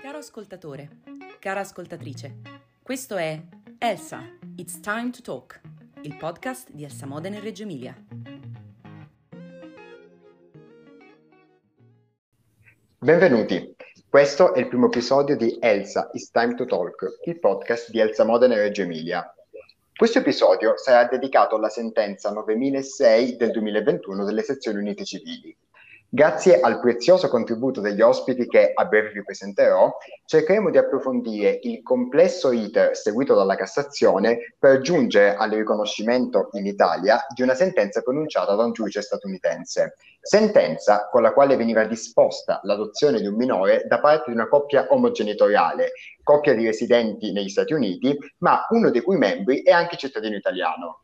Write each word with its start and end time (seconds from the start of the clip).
Caro 0.00 0.18
ascoltatore, 0.18 0.88
cara 1.40 1.60
ascoltatrice, 1.60 2.36
questo 2.84 3.16
è 3.16 3.40
Elsa, 3.78 4.22
It's 4.54 4.78
Time 4.78 5.10
to 5.10 5.20
Talk, 5.22 5.60
il 6.02 6.16
podcast 6.16 6.70
di 6.70 6.84
Elsa 6.84 7.04
Modena 7.04 7.36
e 7.36 7.40
Reggio 7.40 7.64
Emilia. 7.64 7.96
Benvenuti, 12.98 13.74
questo 14.08 14.54
è 14.54 14.60
il 14.60 14.68
primo 14.68 14.86
episodio 14.86 15.36
di 15.36 15.58
Elsa, 15.60 16.10
It's 16.12 16.30
Time 16.30 16.54
to 16.54 16.64
Talk, 16.64 17.18
il 17.24 17.40
podcast 17.40 17.90
di 17.90 17.98
Elsa 17.98 18.24
Modena 18.24 18.54
e 18.54 18.58
Reggio 18.60 18.82
Emilia. 18.82 19.34
Questo 19.96 20.20
episodio 20.20 20.76
sarà 20.76 21.08
dedicato 21.08 21.56
alla 21.56 21.70
sentenza 21.70 22.30
9006 22.30 23.36
del 23.36 23.50
2021 23.50 24.24
delle 24.24 24.42
sezioni 24.42 24.78
unite 24.78 25.04
civili. 25.04 25.56
Grazie 26.10 26.58
al 26.60 26.80
prezioso 26.80 27.28
contributo 27.28 27.82
degli 27.82 28.00
ospiti 28.00 28.46
che 28.46 28.70
a 28.72 28.86
breve 28.86 29.10
vi 29.10 29.22
presenterò, 29.22 29.94
cercheremo 30.24 30.70
di 30.70 30.78
approfondire 30.78 31.58
il 31.64 31.82
complesso 31.82 32.50
iter 32.50 32.96
seguito 32.96 33.34
dalla 33.34 33.56
Cassazione 33.56 34.54
per 34.58 34.80
giungere 34.80 35.36
al 35.36 35.50
riconoscimento 35.50 36.48
in 36.52 36.64
Italia 36.64 37.26
di 37.34 37.42
una 37.42 37.52
sentenza 37.52 38.00
pronunciata 38.00 38.54
da 38.54 38.64
un 38.64 38.72
giudice 38.72 39.02
statunitense. 39.02 39.96
Sentenza 40.22 41.08
con 41.10 41.20
la 41.20 41.34
quale 41.34 41.56
veniva 41.56 41.84
disposta 41.84 42.60
l'adozione 42.62 43.20
di 43.20 43.26
un 43.26 43.34
minore 43.34 43.84
da 43.86 44.00
parte 44.00 44.30
di 44.30 44.34
una 44.34 44.48
coppia 44.48 44.86
omogenitoriale, 44.88 45.90
coppia 46.22 46.54
di 46.54 46.64
residenti 46.64 47.32
negli 47.32 47.50
Stati 47.50 47.74
Uniti, 47.74 48.16
ma 48.38 48.64
uno 48.70 48.90
dei 48.90 49.02
cui 49.02 49.18
membri 49.18 49.60
è 49.60 49.72
anche 49.72 49.98
cittadino 49.98 50.36
italiano. 50.36 51.02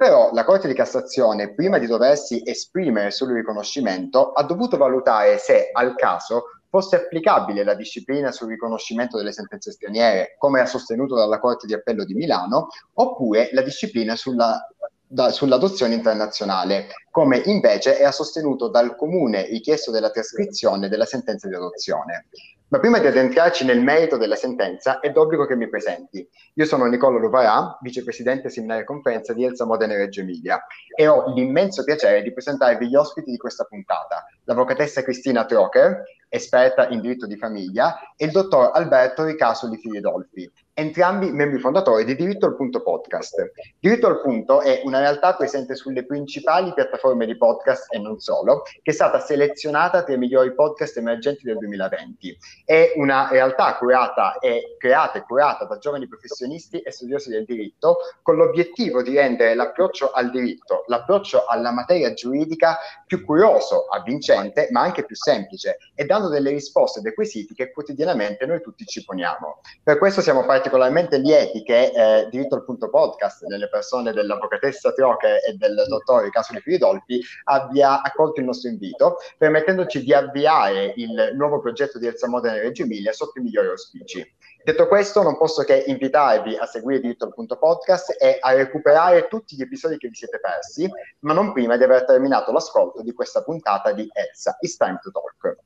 Però 0.00 0.30
la 0.32 0.44
Corte 0.44 0.66
di 0.66 0.72
Cassazione, 0.72 1.52
prima 1.52 1.76
di 1.76 1.86
doversi 1.86 2.40
esprimere 2.42 3.10
sul 3.10 3.34
riconoscimento, 3.34 4.32
ha 4.32 4.42
dovuto 4.44 4.78
valutare 4.78 5.36
se 5.36 5.68
al 5.70 5.94
caso 5.94 6.44
fosse 6.70 6.96
applicabile 6.96 7.64
la 7.64 7.74
disciplina 7.74 8.32
sul 8.32 8.48
riconoscimento 8.48 9.18
delle 9.18 9.30
sentenze 9.30 9.72
straniere, 9.72 10.36
come 10.38 10.62
ha 10.62 10.64
sostenuto 10.64 11.16
dalla 11.16 11.38
Corte 11.38 11.66
di 11.66 11.74
Appello 11.74 12.06
di 12.06 12.14
Milano, 12.14 12.68
oppure 12.94 13.50
la 13.52 13.60
disciplina 13.60 14.16
sulla, 14.16 14.66
da, 15.06 15.28
sull'adozione 15.28 15.92
internazionale, 15.92 16.86
come 17.10 17.42
invece 17.44 17.98
è 17.98 18.10
sostenuto 18.10 18.68
dal 18.68 18.96
comune 18.96 19.48
richiesto 19.48 19.90
della 19.90 20.10
trascrizione 20.10 20.88
della 20.88 21.04
sentenza 21.04 21.46
di 21.46 21.56
adozione. 21.56 22.24
Ma 22.70 22.78
prima 22.78 23.00
di 23.00 23.08
addentrarci 23.08 23.64
nel 23.64 23.80
merito 23.80 24.16
della 24.16 24.36
sentenza, 24.36 25.00
è 25.00 25.10
d'obbligo 25.10 25.44
che 25.44 25.56
mi 25.56 25.68
presenti. 25.68 26.24
Io 26.54 26.64
sono 26.64 26.86
Nicola 26.86 27.18
Luvarà, 27.18 27.76
vicepresidente 27.80 28.48
seminario 28.48 28.84
conferenza 28.84 29.32
di 29.32 29.42
Elsa 29.42 29.64
Modena 29.64 29.94
e 29.94 29.96
Reggio 29.96 30.20
Emilia, 30.20 30.64
e 30.94 31.08
ho 31.08 31.32
l'immenso 31.34 31.82
piacere 31.82 32.22
di 32.22 32.32
presentarvi 32.32 32.86
gli 32.86 32.94
ospiti 32.94 33.32
di 33.32 33.38
questa 33.38 33.64
puntata, 33.64 34.24
l'avvocatessa 34.44 35.02
Cristina 35.02 35.44
Trocher, 35.46 36.04
esperta 36.28 36.86
in 36.86 37.00
diritto 37.00 37.26
di 37.26 37.36
famiglia, 37.36 37.98
e 38.16 38.26
il 38.26 38.30
dottor 38.30 38.70
Alberto 38.72 39.24
Ricasoli 39.24 39.76
Firidolfi, 39.76 40.48
entrambi 40.80 41.30
membri 41.30 41.58
fondatori 41.58 42.04
di 42.04 42.16
Diritto 42.16 42.46
al 42.46 42.56
Punto 42.56 42.82
Podcast. 42.82 43.52
Diritto 43.78 44.06
al 44.06 44.22
Punto 44.22 44.62
è 44.62 44.80
una 44.84 44.98
realtà 44.98 45.34
presente 45.34 45.74
sulle 45.74 46.06
principali 46.06 46.72
piattaforme 46.72 47.26
di 47.26 47.36
podcast 47.36 47.92
e 47.92 47.98
non 47.98 48.18
solo, 48.18 48.62
che 48.62 48.90
è 48.90 48.94
stata 48.94 49.20
selezionata 49.20 50.02
tra 50.02 50.14
i 50.14 50.18
migliori 50.18 50.54
podcast 50.54 50.96
emergenti 50.96 51.44
del 51.44 51.58
2020. 51.58 52.38
È 52.64 52.92
una 52.96 53.28
realtà 53.30 53.76
curata 53.76 54.38
e 54.38 54.76
creata 54.78 55.18
e 55.18 55.22
curata 55.22 55.66
da 55.66 55.76
giovani 55.76 56.08
professionisti 56.08 56.80
e 56.80 56.90
studiosi 56.90 57.28
del 57.28 57.44
diritto 57.44 57.98
con 58.22 58.36
l'obiettivo 58.36 59.02
di 59.02 59.14
rendere 59.14 59.54
l'approccio 59.54 60.12
al 60.12 60.30
diritto, 60.30 60.84
l'approccio 60.86 61.44
alla 61.44 61.72
materia 61.72 62.14
giuridica 62.14 62.78
più 63.06 63.22
curioso, 63.24 63.84
avvincente, 63.86 64.68
ma 64.70 64.80
anche 64.80 65.04
più 65.04 65.14
semplice 65.14 65.76
e 65.94 66.06
dando 66.06 66.28
delle 66.28 66.50
risposte 66.50 67.02
dei 67.02 67.12
quesiti 67.12 67.54
che 67.54 67.70
quotidianamente 67.70 68.46
noi 68.46 68.62
tutti 68.62 68.86
ci 68.86 69.04
poniamo. 69.04 69.60
Per 69.82 69.98
questo 69.98 70.22
siamo 70.22 70.40
particolarmente 70.46 70.68
particolarmente 70.70 71.18
lieti 71.18 71.64
che 71.64 71.90
eh, 71.92 72.28
Diritto 72.30 72.54
al 72.54 72.64
Punto 72.64 72.88
Podcast, 72.90 73.42
nelle 73.46 73.68
persone 73.68 74.12
dell'avvocatessa 74.12 74.92
Trioche 74.92 75.40
e 75.42 75.54
del 75.54 75.84
dottore 75.88 76.30
Casoli 76.30 76.60
Firidolfi, 76.60 77.20
abbia 77.44 78.02
accolto 78.02 78.38
il 78.38 78.46
nostro 78.46 78.70
invito, 78.70 79.16
permettendoci 79.36 80.04
di 80.04 80.14
avviare 80.14 80.92
il 80.96 81.32
nuovo 81.34 81.58
progetto 81.58 81.98
di 81.98 82.06
Elsa 82.06 82.28
Modena 82.28 82.54
e 82.54 82.60
Reggio 82.60 82.84
Emilia 82.84 83.12
sotto 83.12 83.40
i 83.40 83.42
migliori 83.42 83.66
auspici. 83.66 84.24
Detto 84.62 84.86
questo, 84.86 85.22
non 85.22 85.36
posso 85.36 85.64
che 85.64 85.82
invitarvi 85.86 86.56
a 86.56 86.66
seguire 86.66 87.00
Diritto 87.00 87.24
al 87.24 87.34
Punto 87.34 87.58
Podcast 87.58 88.14
e 88.20 88.38
a 88.38 88.52
recuperare 88.52 89.26
tutti 89.26 89.56
gli 89.56 89.62
episodi 89.62 89.96
che 89.96 90.08
vi 90.08 90.14
siete 90.14 90.38
persi, 90.38 90.88
ma 91.20 91.32
non 91.32 91.52
prima 91.52 91.76
di 91.76 91.82
aver 91.82 92.04
terminato 92.04 92.52
l'ascolto 92.52 93.02
di 93.02 93.12
questa 93.12 93.42
puntata 93.42 93.90
di 93.92 94.08
Elsa, 94.12 94.56
It's 94.60 94.76
Time 94.76 95.00
to 95.02 95.10
Talk. 95.10 95.56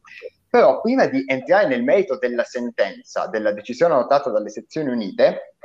Però 0.55 0.81
prima 0.81 1.07
di 1.07 1.25
entrare 1.27 1.67
nel 1.67 1.83
merito 1.83 2.17
della 2.17 2.45
sentenza, 2.45 3.27
della 3.27 3.51
decisione 3.51 3.95
adottata 3.95 4.31
dalle 4.31 4.51
sezioni 4.51 4.89
unite, 4.89 5.57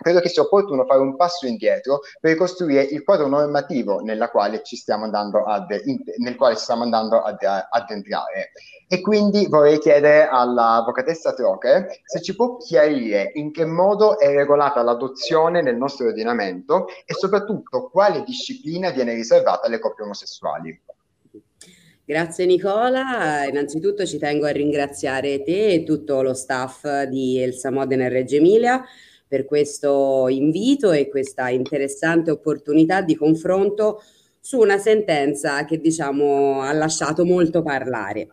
credo 0.00 0.20
che 0.20 0.28
sia 0.28 0.42
opportuno 0.42 0.84
fare 0.84 1.00
un 1.00 1.16
passo 1.16 1.48
indietro 1.48 2.02
per 2.20 2.30
ricostruire 2.30 2.82
il 2.82 3.02
quadro 3.02 3.26
normativo 3.26 4.00
quale 4.30 4.62
ci 4.62 4.76
stiamo 4.76 5.02
andando 5.02 5.42
ad, 5.42 5.76
nel 6.18 6.36
quale 6.36 6.54
ci 6.54 6.62
stiamo 6.62 6.84
andando 6.84 7.22
ad, 7.22 7.42
ad 7.42 7.90
entrare. 7.90 8.52
E 8.86 9.00
quindi 9.00 9.48
vorrei 9.48 9.80
chiedere 9.80 10.28
all'avvocatessa 10.28 11.34
Trocker 11.34 11.88
se 12.04 12.22
ci 12.22 12.36
può 12.36 12.56
chiarire 12.58 13.32
in 13.34 13.50
che 13.50 13.64
modo 13.64 14.16
è 14.16 14.32
regolata 14.32 14.80
l'adozione 14.80 15.60
nel 15.60 15.76
nostro 15.76 16.06
ordinamento 16.06 16.86
e 17.04 17.14
soprattutto 17.14 17.88
quale 17.90 18.22
disciplina 18.22 18.90
viene 18.90 19.12
riservata 19.12 19.66
alle 19.66 19.80
coppie 19.80 20.04
omosessuali. 20.04 20.80
Grazie 22.08 22.46
Nicola, 22.46 23.46
innanzitutto 23.50 24.06
ci 24.06 24.16
tengo 24.18 24.46
a 24.46 24.50
ringraziare 24.50 25.42
te 25.42 25.70
e 25.70 25.82
tutto 25.82 26.22
lo 26.22 26.34
staff 26.34 27.02
di 27.06 27.42
Elsa 27.42 27.72
Modena 27.72 28.04
e 28.04 28.08
Reggio 28.08 28.36
Emilia 28.36 28.80
per 29.26 29.44
questo 29.44 30.28
invito 30.28 30.92
e 30.92 31.08
questa 31.08 31.48
interessante 31.48 32.30
opportunità 32.30 33.02
di 33.02 33.16
confronto 33.16 34.00
su 34.38 34.60
una 34.60 34.78
sentenza 34.78 35.64
che 35.64 35.80
diciamo 35.80 36.60
ha 36.60 36.72
lasciato 36.72 37.24
molto 37.24 37.62
parlare. 37.62 38.28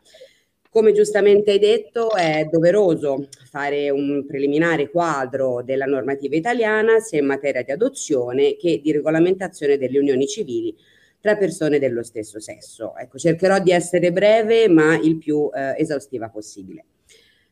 Come 0.70 0.92
giustamente 0.92 1.50
hai 1.50 1.60
detto, 1.60 2.14
è 2.14 2.48
doveroso 2.52 3.28
fare 3.50 3.90
un 3.90 4.24
preliminare 4.28 4.92
quadro 4.92 5.64
della 5.64 5.86
normativa 5.86 6.36
italiana 6.36 7.00
sia 7.00 7.18
in 7.18 7.26
materia 7.26 7.64
di 7.64 7.72
adozione 7.72 8.56
che 8.56 8.82
di 8.84 8.92
regolamentazione 8.92 9.80
delle 9.80 9.98
unioni 9.98 10.28
civili 10.28 10.76
tra 11.24 11.38
persone 11.38 11.80
dello 11.80 12.04
stesso 12.04 12.42
sesso. 12.42 12.98
Ecco, 12.98 13.18
cercherò 13.18 13.58
di 13.60 13.72
essere 13.72 14.12
breve 14.12 14.68
ma 14.68 14.98
il 14.98 15.18
più 15.18 15.50
eh, 15.54 15.74
esaustiva 15.78 16.28
possibile. 16.28 16.84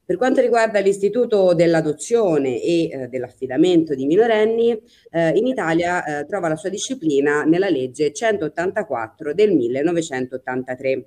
Per 0.04 0.18
quanto 0.18 0.42
riguarda 0.42 0.82
l'istituto 0.82 1.54
dell'adozione 1.54 2.62
e 2.62 2.90
eh, 2.90 3.08
dell'affidamento 3.08 3.96
di 3.96 4.06
minorenni, 4.08 4.78
eh, 5.10 5.30
in 5.30 5.48
Italia 5.48 6.04
eh, 6.04 6.26
trova 6.26 6.50
la 6.50 6.58
sua 6.58 6.68
disciplina 6.68 7.44
nella 7.44 7.70
legge 7.70 8.12
184 8.12 9.34
del 9.34 9.54
1983. 9.56 11.06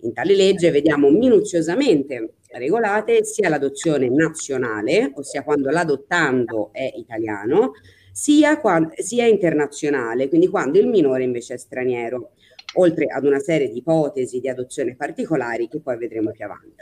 In 0.00 0.12
tale 0.12 0.34
legge 0.34 0.70
vediamo 0.70 1.08
minuziosamente 1.08 2.34
regolate 2.50 3.24
sia 3.24 3.48
l'adozione 3.48 4.10
nazionale, 4.10 5.10
ossia 5.14 5.42
quando 5.42 5.70
l'adottando 5.70 6.68
è 6.70 6.92
italiano, 6.96 7.72
sia, 8.14 8.60
quando, 8.60 8.92
sia 8.96 9.26
internazionale, 9.26 10.28
quindi 10.28 10.46
quando 10.46 10.78
il 10.78 10.86
minore 10.86 11.24
invece 11.24 11.54
è 11.54 11.58
straniero, 11.58 12.30
oltre 12.74 13.06
ad 13.06 13.24
una 13.24 13.40
serie 13.40 13.68
di 13.68 13.78
ipotesi 13.78 14.38
di 14.38 14.48
adozione 14.48 14.94
particolari 14.94 15.68
che 15.68 15.80
poi 15.80 15.96
vedremo 15.98 16.30
più 16.30 16.44
avanti. 16.44 16.76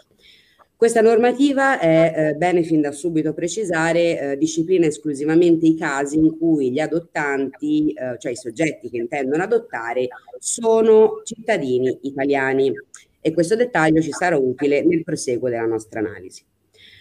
Questa 0.77 1.01
normativa 1.01 1.79
è 1.79 2.13
eh, 2.15 2.35
bene 2.35 2.63
fin 2.65 2.83
da 2.83 2.93
subito 2.93 3.33
precisare, 3.33 4.33
eh, 4.33 4.37
disciplina 4.37 4.87
esclusivamente 4.87 5.65
i 5.65 5.75
casi 5.75 6.19
in 6.19 6.37
cui 6.37 6.71
gli 6.71 6.81
adottanti, 6.81 7.93
eh, 7.93 8.19
cioè 8.19 8.33
i 8.33 8.37
soggetti 8.37 8.91
che 8.91 8.99
intendono 8.99 9.43
adottare, 9.43 10.09
sono 10.39 11.23
cittadini 11.25 11.99
italiani 12.03 12.73
e 13.21 13.33
questo 13.33 13.57
dettaglio 13.57 14.03
ci 14.03 14.11
sarà 14.11 14.37
utile 14.37 14.85
nel 14.85 15.03
proseguo 15.03 15.49
della 15.49 15.65
nostra 15.65 16.01
analisi. 16.01 16.45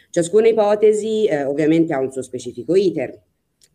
Ciascuna 0.09 0.47
ipotesi 0.47 1.25
eh, 1.25 1.43
ovviamente 1.43 1.93
ha 1.93 1.99
un 1.99 2.11
suo 2.11 2.21
specifico 2.21 2.75
iter, 2.75 3.19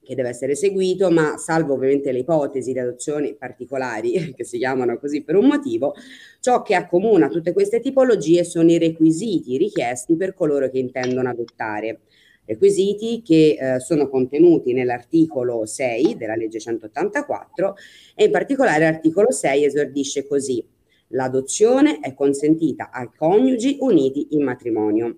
che 0.06 0.14
deve 0.14 0.28
essere 0.28 0.54
seguito, 0.54 1.10
ma 1.10 1.36
salvo 1.36 1.74
ovviamente 1.74 2.12
le 2.12 2.20
ipotesi 2.20 2.72
di 2.72 2.78
adozioni 2.78 3.34
particolari, 3.34 4.32
che 4.36 4.44
si 4.44 4.58
chiamano 4.58 4.98
così 4.98 5.22
per 5.22 5.34
un 5.34 5.46
motivo, 5.46 5.94
ciò 6.40 6.62
che 6.62 6.74
accomuna 6.74 7.28
tutte 7.28 7.52
queste 7.52 7.80
tipologie 7.80 8.44
sono 8.44 8.70
i 8.70 8.78
requisiti 8.78 9.56
richiesti 9.56 10.16
per 10.16 10.34
coloro 10.34 10.70
che 10.70 10.78
intendono 10.78 11.28
adottare. 11.28 12.02
Requisiti 12.44 13.22
che 13.22 13.56
eh, 13.58 13.80
sono 13.80 14.08
contenuti 14.08 14.72
nell'articolo 14.72 15.66
6 15.66 16.16
della 16.16 16.36
legge 16.36 16.60
184 16.60 17.74
e 18.14 18.26
in 18.26 18.30
particolare 18.30 18.84
l'articolo 18.84 19.32
6 19.32 19.64
esordisce 19.64 20.28
così. 20.28 20.64
L'adozione 21.08 21.98
è 21.98 22.14
consentita 22.14 22.90
ai 22.92 23.10
coniugi 23.16 23.78
uniti 23.80 24.28
in 24.30 24.44
matrimonio. 24.44 25.16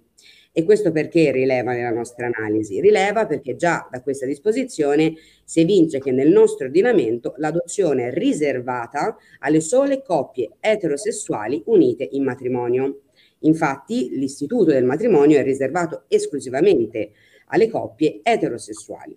E 0.59 0.65
questo 0.65 0.91
perché 0.91 1.31
rileva 1.31 1.71
nella 1.71 1.93
nostra 1.93 2.27
analisi? 2.27 2.81
Rileva 2.81 3.27
perché 3.27 3.55
già 3.55 3.87
da 3.89 4.03
questa 4.03 4.27
disposizione 4.27 5.15
si 5.45 5.61
evince 5.61 6.01
che 6.01 6.11
nel 6.11 6.31
nostro 6.31 6.67
ordinamento 6.67 7.35
l'adozione 7.37 8.09
è 8.09 8.13
riservata 8.13 9.17
alle 9.39 9.61
sole 9.61 10.03
coppie 10.03 10.57
eterosessuali 10.59 11.63
unite 11.67 12.09
in 12.11 12.25
matrimonio. 12.25 13.03
Infatti 13.43 14.09
l'istituto 14.19 14.73
del 14.73 14.83
matrimonio 14.83 15.39
è 15.39 15.45
riservato 15.45 16.07
esclusivamente 16.09 17.13
alle 17.51 17.71
coppie 17.71 18.19
eterosessuali. 18.25 19.17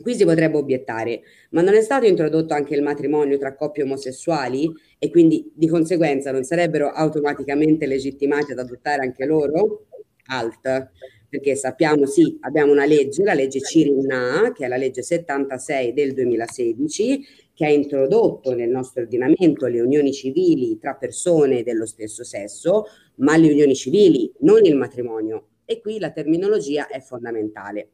Qui 0.00 0.14
si 0.14 0.24
potrebbe 0.24 0.58
obiettare, 0.58 1.22
ma 1.50 1.62
non 1.62 1.74
è 1.74 1.80
stato 1.80 2.06
introdotto 2.06 2.54
anche 2.54 2.76
il 2.76 2.82
matrimonio 2.82 3.38
tra 3.38 3.56
coppie 3.56 3.82
omosessuali 3.82 4.72
e 5.00 5.10
quindi 5.10 5.50
di 5.52 5.66
conseguenza 5.66 6.30
non 6.30 6.44
sarebbero 6.44 6.90
automaticamente 6.90 7.86
legittimati 7.86 8.52
ad 8.52 8.60
adottare 8.60 9.02
anche 9.02 9.24
loro? 9.24 9.86
Alt, 10.26 10.90
perché 11.28 11.56
sappiamo 11.56 12.06
sì, 12.06 12.38
abbiamo 12.40 12.72
una 12.72 12.84
legge, 12.84 13.24
la 13.24 13.34
legge 13.34 13.60
Cirinna, 13.60 14.52
che 14.54 14.64
è 14.66 14.68
la 14.68 14.76
legge 14.76 15.02
76 15.02 15.92
del 15.92 16.14
2016, 16.14 17.26
che 17.54 17.64
ha 17.66 17.70
introdotto 17.70 18.54
nel 18.54 18.68
nostro 18.68 19.02
ordinamento 19.02 19.66
le 19.66 19.80
unioni 19.80 20.12
civili 20.12 20.78
tra 20.78 20.94
persone 20.94 21.62
dello 21.62 21.86
stesso 21.86 22.24
sesso, 22.24 22.86
ma 23.16 23.36
le 23.36 23.50
unioni 23.50 23.74
civili, 23.74 24.30
non 24.40 24.64
il 24.64 24.76
matrimonio. 24.76 25.48
E 25.64 25.80
qui 25.80 25.98
la 25.98 26.10
terminologia 26.10 26.88
è 26.88 27.00
fondamentale. 27.00 27.88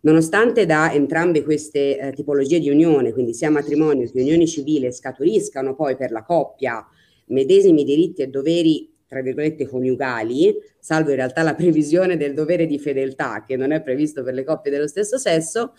Nonostante 0.00 0.66
da 0.66 0.92
entrambe 0.92 1.42
queste 1.42 1.98
eh, 1.98 2.12
tipologie 2.12 2.60
di 2.60 2.68
unione, 2.68 3.12
quindi 3.12 3.32
sia 3.32 3.50
matrimonio 3.50 4.10
che 4.10 4.20
unione 4.20 4.46
civile, 4.46 4.92
scaturiscano 4.92 5.74
poi 5.74 5.96
per 5.96 6.10
la 6.10 6.22
coppia 6.24 6.86
medesimi 7.26 7.84
diritti 7.84 8.22
e 8.22 8.26
doveri, 8.26 8.90
tra 9.14 9.22
virgolette, 9.22 9.68
coniugali, 9.68 10.56
salvo 10.78 11.10
in 11.10 11.16
realtà 11.16 11.42
la 11.42 11.54
previsione 11.56 12.16
del 12.16 12.34
dovere 12.34 12.66
di 12.66 12.78
fedeltà, 12.80 13.44
che 13.46 13.56
non 13.56 13.70
è 13.70 13.80
previsto 13.80 14.24
per 14.24 14.34
le 14.34 14.44
coppie 14.44 14.72
dello 14.72 14.88
stesso 14.88 15.18
sesso, 15.18 15.72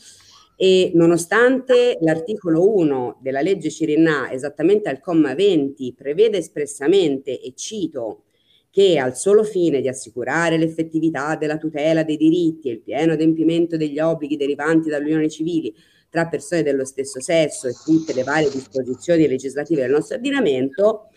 e 0.55 0.91
nonostante 0.93 1.97
l'articolo 1.99 2.73
1 2.77 3.19
della 3.21 3.41
legge 3.41 3.69
Cirinà, 3.69 4.31
esattamente 4.31 4.87
al 4.87 5.01
comma 5.01 5.35
20, 5.35 5.93
prevede 5.97 6.37
espressamente, 6.37 7.41
e 7.41 7.53
cito, 7.55 8.23
che 8.71 8.97
al 8.97 9.17
solo 9.17 9.43
fine 9.43 9.81
di 9.81 9.89
assicurare 9.89 10.57
l'effettività 10.57 11.35
della 11.35 11.57
tutela 11.57 12.03
dei 12.03 12.17
diritti 12.17 12.69
e 12.69 12.73
il 12.73 12.81
pieno 12.81 13.13
adempimento 13.13 13.77
degli 13.77 13.99
obblighi 13.99 14.37
derivanti 14.37 14.89
dalle 14.89 15.05
unioni 15.05 15.29
civili 15.29 15.73
tra 16.09 16.27
persone 16.27 16.63
dello 16.63 16.85
stesso 16.85 17.21
sesso 17.21 17.67
e 17.67 17.73
tutte 17.83 18.13
le 18.13 18.23
varie 18.23 18.49
disposizioni 18.49 19.27
legislative 19.27 19.81
del 19.81 19.91
nostro 19.91 20.15
ordinamento, 20.15 21.09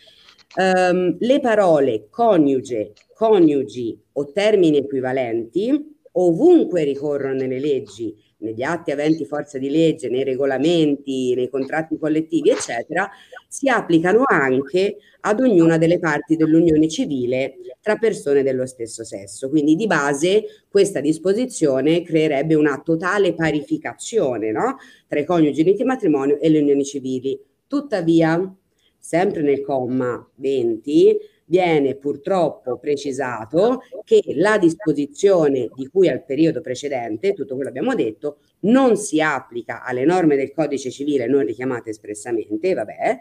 ehm, 0.55 1.17
le 1.19 1.39
parole 1.39 2.07
coniuge, 2.09 2.93
coniugi 3.13 3.99
o 4.13 4.31
termini 4.31 4.77
equivalenti 4.77 5.97
ovunque 6.13 6.83
ricorrono 6.83 7.33
nelle 7.33 7.59
leggi 7.59 8.15
negli 8.39 8.63
atti 8.63 8.91
aventi 8.91 9.25
forza 9.25 9.57
di 9.57 9.69
legge, 9.69 10.09
nei 10.09 10.23
regolamenti, 10.23 11.33
nei 11.35 11.49
contratti 11.49 11.97
collettivi, 11.97 12.49
eccetera, 12.49 13.09
si 13.47 13.67
applicano 13.67 14.23
anche 14.25 14.97
ad 15.21 15.39
ognuna 15.39 15.77
delle 15.77 15.99
parti 15.99 16.35
dell'unione 16.35 16.87
civile 16.87 17.55
tra 17.81 17.97
persone 17.97 18.43
dello 18.43 18.65
stesso 18.65 19.03
sesso. 19.03 19.49
Quindi 19.49 19.75
di 19.75 19.87
base 19.87 20.43
questa 20.69 21.01
disposizione 21.01 22.01
creerebbe 22.01 22.55
una 22.55 22.81
totale 22.83 23.33
parificazione 23.33 24.51
no? 24.51 24.77
tra 25.07 25.19
i 25.19 25.25
coniugi 25.25 25.61
uniti 25.61 25.81
in 25.81 25.87
matrimonio 25.87 26.39
e 26.39 26.49
le 26.49 26.59
unioni 26.59 26.85
civili. 26.85 27.37
Tuttavia, 27.67 28.55
sempre 28.99 29.41
nel 29.41 29.61
comma 29.61 30.27
20, 30.35 31.17
viene 31.45 31.95
purtroppo 31.95 32.77
precisato 32.77 33.81
che 34.03 34.21
la 34.35 34.57
disposizione 34.57 35.69
di 35.73 35.87
cui 35.87 36.07
al 36.07 36.23
periodo 36.23 36.61
precedente, 36.61 37.33
tutto 37.33 37.55
quello 37.55 37.69
abbiamo 37.69 37.95
detto, 37.95 38.37
non 38.61 38.97
si 38.97 39.19
applica 39.19 39.83
alle 39.83 40.05
norme 40.05 40.35
del 40.35 40.53
codice 40.53 40.91
civile 40.91 41.25
non 41.27 41.45
richiamate 41.45 41.89
espressamente, 41.89 42.73
vabbè, 42.73 43.17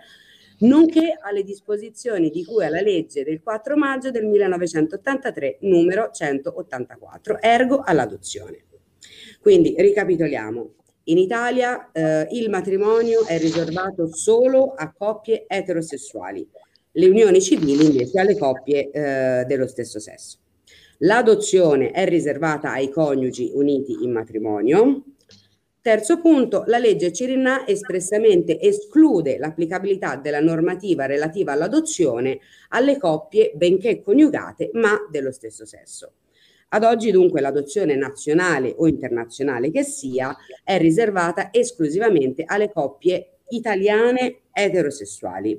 nonché 0.60 1.16
alle 1.20 1.42
disposizioni 1.42 2.30
di 2.30 2.44
cui 2.44 2.64
alla 2.64 2.80
legge 2.80 3.25
del 3.25 3.40
4 3.42 3.76
maggio 3.76 4.10
del 4.10 4.26
1983 4.26 5.58
numero 5.60 6.10
184, 6.12 7.40
ergo 7.40 7.80
all'adozione. 7.80 8.64
Quindi 9.40 9.75
ricapitoliamo. 9.78 10.75
In 11.08 11.16
Italia 11.16 11.90
eh, 11.90 12.28
il 12.32 12.50
matrimonio 12.50 13.25
è 13.25 13.38
riservato 13.38 14.14
solo 14.14 14.75
a 14.75 14.93
coppie 14.93 15.46
eterosessuali 15.49 16.46
le 16.93 17.08
unioni 17.08 17.40
civili 17.40 17.87
invece 17.87 18.20
alle 18.20 18.37
coppie 18.37 18.90
eh, 18.90 19.44
dello 19.46 19.66
stesso 19.66 19.99
sesso. 20.00 20.37
L'adozione 20.99 21.93
è 21.93 22.06
riservata 22.06 22.72
ai 22.72 22.90
coniugi 22.90 23.52
uniti 23.55 24.02
in 24.02 24.12
matrimonio. 24.12 25.05
Terzo 25.81 26.20
punto, 26.20 26.64
la 26.66 26.76
legge 26.76 27.11
Cirinà 27.11 27.66
espressamente 27.66 28.61
esclude 28.61 29.38
l'applicabilità 29.38 30.16
della 30.16 30.40
normativa 30.40 31.06
relativa 31.06 31.52
all'adozione 31.52 32.40
alle 32.70 32.99
coppie 32.99 33.52
benché 33.54 34.02
coniugate 34.02 34.70
ma 34.75 34.99
dello 35.11 35.32
stesso 35.32 35.64
sesso. 35.64 36.12
Ad 36.70 36.85
oggi 36.85 37.11
dunque 37.11 37.41
l'adozione 37.41 37.97
nazionale 37.97 38.75
o 38.76 38.87
internazionale 38.87 39.70
che 39.70 39.85
sia 39.85 40.37
è 40.62 40.76
riservata 40.76 41.49
esclusivamente 41.50 42.43
alle 42.44 42.70
coppie 42.70 43.38
italiane 43.49 44.41
eterosessuali. 44.53 45.59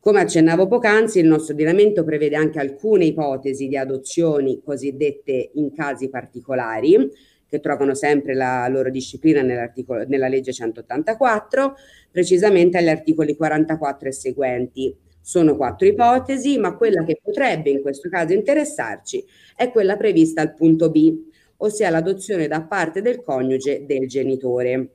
Come 0.00 0.20
accennavo 0.20 0.68
poc'anzi, 0.68 1.18
il 1.18 1.26
nostro 1.26 1.52
ordinamento 1.52 2.02
prevede 2.02 2.34
anche 2.34 2.58
alcune 2.58 3.04
ipotesi 3.04 3.68
di 3.68 3.76
adozioni 3.76 4.62
cosiddette 4.64 5.50
in 5.54 5.74
casi 5.74 6.08
particolari, 6.08 7.10
che 7.46 7.60
trovano 7.60 7.94
sempre 7.94 8.32
la 8.34 8.66
loro 8.68 8.88
disciplina 8.88 9.42
nella 9.42 10.28
legge 10.28 10.52
184, 10.52 11.74
precisamente 12.10 12.78
agli 12.78 12.88
articoli 12.88 13.36
44 13.36 14.08
e 14.08 14.12
seguenti. 14.12 14.96
Sono 15.28 15.56
quattro 15.56 15.88
ipotesi, 15.88 16.56
ma 16.56 16.76
quella 16.76 17.02
che 17.02 17.18
potrebbe 17.20 17.68
in 17.68 17.82
questo 17.82 18.08
caso 18.08 18.32
interessarci 18.32 19.24
è 19.56 19.72
quella 19.72 19.96
prevista 19.96 20.40
al 20.40 20.54
punto 20.54 20.88
B, 20.88 21.16
ossia 21.56 21.90
l'adozione 21.90 22.46
da 22.46 22.62
parte 22.62 23.02
del 23.02 23.24
coniuge 23.24 23.84
del 23.86 24.06
genitore. 24.06 24.90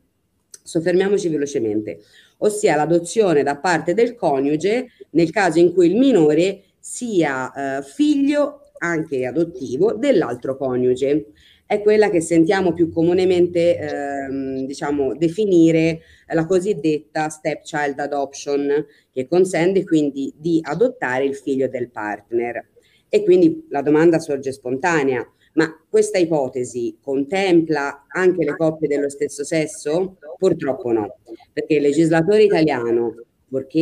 Soffermiamoci 0.64 1.28
velocemente 1.28 2.00
ossia 2.38 2.78
l'adozione 2.78 3.44
da 3.44 3.58
parte 3.58 3.94
del 3.94 4.16
coniuge 4.16 4.92
nel 5.10 5.32
caso 5.32 5.60
in 5.60 5.74
cui 5.74 5.88
il 5.88 5.98
minore 5.98 6.64
sia 6.80 7.52
eh, 7.52 7.84
figlio 7.84 8.72
anche 8.78 9.26
adottivo 9.26 9.96
dell'altro 9.96 10.56
coniuge. 10.56 11.26
È 11.72 11.82
quella 11.82 12.10
che 12.10 12.20
sentiamo 12.20 12.74
più 12.74 12.92
comunemente 12.92 13.78
ehm, 13.78 14.66
diciamo, 14.66 15.16
definire 15.16 16.02
la 16.34 16.46
cosiddetta 16.46 17.30
stepchild 17.30 17.98
adoption, 17.98 18.86
che 19.10 19.26
consente 19.26 19.86
quindi 19.86 20.34
di 20.36 20.60
adottare 20.62 21.24
il 21.24 21.34
figlio 21.34 21.70
del 21.70 21.90
partner. 21.90 22.68
E 23.08 23.24
quindi 23.24 23.68
la 23.70 23.82
domanda 23.82 24.20
sorge 24.20 24.52
spontanea, 24.52 25.26
ma 25.54 25.74
questa 25.90 26.18
ipotesi 26.18 26.98
contempla 27.02 28.04
anche 28.10 28.44
le 28.44 28.58
coppie 28.58 28.90
dello 28.90 29.08
stesso 29.10 29.46
sesso? 29.46 30.18
Purtroppo 30.38 30.92
no, 30.92 31.20
perché 31.54 31.76
il 31.76 31.84
legislatore 31.84 32.44
italiano, 32.44 33.16
perché 33.52 33.80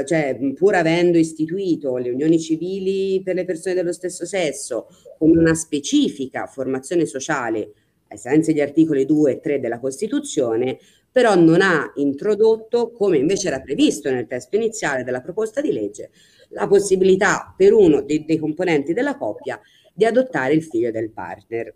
eh, 0.00 0.04
cioè, 0.06 0.38
pur 0.54 0.76
avendo 0.76 1.18
istituito 1.18 1.96
le 1.96 2.10
unioni 2.10 2.38
civili 2.38 3.20
per 3.22 3.34
le 3.34 3.44
persone 3.44 3.74
dello 3.74 3.92
stesso 3.92 4.24
sesso 4.24 4.86
come 5.18 5.38
una 5.38 5.54
specifica 5.54 6.46
formazione 6.46 7.04
sociale 7.04 7.72
ai 8.08 8.18
sensi 8.18 8.52
degli 8.52 8.62
articoli 8.62 9.04
2 9.04 9.32
e 9.32 9.40
3 9.40 9.58
della 9.58 9.80
Costituzione, 9.80 10.78
però 11.10 11.34
non 11.34 11.60
ha 11.62 11.90
introdotto, 11.96 12.92
come 12.92 13.18
invece 13.18 13.48
era 13.48 13.60
previsto 13.60 14.08
nel 14.10 14.28
testo 14.28 14.54
iniziale 14.54 15.02
della 15.02 15.20
proposta 15.20 15.60
di 15.60 15.72
legge, 15.72 16.10
la 16.50 16.68
possibilità 16.68 17.52
per 17.56 17.72
uno 17.72 18.02
dei, 18.02 18.24
dei 18.24 18.38
componenti 18.38 18.92
della 18.92 19.16
coppia 19.16 19.60
di 19.92 20.04
adottare 20.04 20.54
il 20.54 20.62
figlio 20.62 20.92
del 20.92 21.10
partner. 21.10 21.74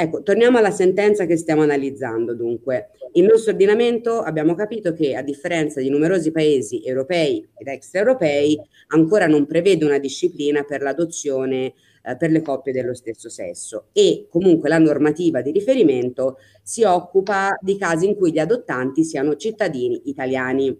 Ecco, 0.00 0.22
torniamo 0.22 0.56
alla 0.56 0.70
sentenza 0.70 1.26
che 1.26 1.36
stiamo 1.36 1.60
analizzando 1.60 2.34
dunque. 2.34 2.88
Il 3.12 3.24
nostro 3.24 3.50
ordinamento 3.50 4.22
abbiamo 4.22 4.54
capito 4.54 4.94
che 4.94 5.14
a 5.14 5.20
differenza 5.20 5.78
di 5.78 5.90
numerosi 5.90 6.32
paesi 6.32 6.82
europei 6.82 7.46
ed 7.54 7.66
extraeuropei 7.66 8.58
ancora 8.94 9.26
non 9.26 9.44
prevede 9.44 9.84
una 9.84 9.98
disciplina 9.98 10.62
per 10.62 10.80
l'adozione 10.80 11.74
eh, 12.02 12.16
per 12.16 12.30
le 12.30 12.40
coppie 12.40 12.72
dello 12.72 12.94
stesso 12.94 13.28
sesso 13.28 13.88
e 13.92 14.26
comunque 14.30 14.70
la 14.70 14.78
normativa 14.78 15.42
di 15.42 15.50
riferimento 15.50 16.38
si 16.62 16.82
occupa 16.82 17.58
di 17.60 17.76
casi 17.76 18.06
in 18.06 18.16
cui 18.16 18.32
gli 18.32 18.38
adottanti 18.38 19.04
siano 19.04 19.36
cittadini 19.36 20.08
italiani. 20.08 20.74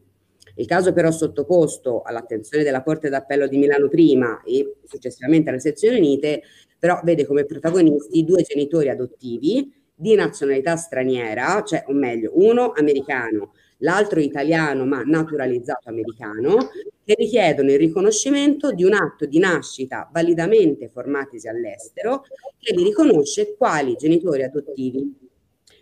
Il 0.55 0.67
caso 0.67 0.95
però 0.95 1.11
sottoposto 1.11 2.01
all'attenzione 2.01 2.65
della 2.65 2.83
Corte 2.83 3.11
d'Appello 3.11 3.47
di 3.47 3.59
Milano 3.59 3.89
prima 3.89 4.43
e 4.45 4.77
successivamente 4.85 5.51
alle 5.51 5.61
sezioni 5.61 5.99
unite, 5.99 6.43
però 6.81 7.01
vede 7.05 7.27
come 7.27 7.45
protagonisti 7.45 8.25
due 8.25 8.43
genitori 8.43 8.89
adottivi 8.89 9.73
di 9.95 10.15
nazionalità 10.17 10.77
straniera, 10.77 11.63
cioè 11.63 11.85
o 11.87 11.93
meglio, 11.93 12.33
uno 12.35 12.73
americano, 12.75 13.53
l'altro 13.79 14.19
italiano 14.21 14.87
ma 14.87 15.03
naturalizzato 15.05 15.89
americano, 15.91 16.57
che 17.05 17.15
richiedono 17.17 17.71
il 17.71 17.79
riconoscimento 17.79 18.73
di 18.73 18.83
un 18.85 18.95
atto 18.95 19.27
di 19.27 19.39
nascita 19.39 20.09
validamente 20.13 20.89
formatisi 20.89 21.49
all'estero 21.49 22.25
che 22.59 22.75
li 22.75 22.83
riconosce 22.83 23.55
quali 23.57 23.95
genitori 23.97 24.43
adottivi 24.43 25.29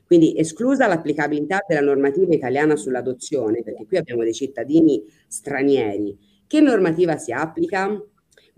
quindi 0.07 0.35
esclusa 0.38 0.87
l'applicabilità 0.87 1.62
della 1.69 1.83
normativa 1.83 2.35
italiana 2.35 2.76
sull'adozione, 2.76 3.62
perché 3.62 3.85
qui 3.87 3.99
abbiamo 3.99 4.23
dei 4.23 4.33
cittadini 4.33 5.05
stranieri. 5.26 6.17
Che 6.47 6.61
normativa 6.62 7.19
si 7.19 7.31
applica? 7.31 8.02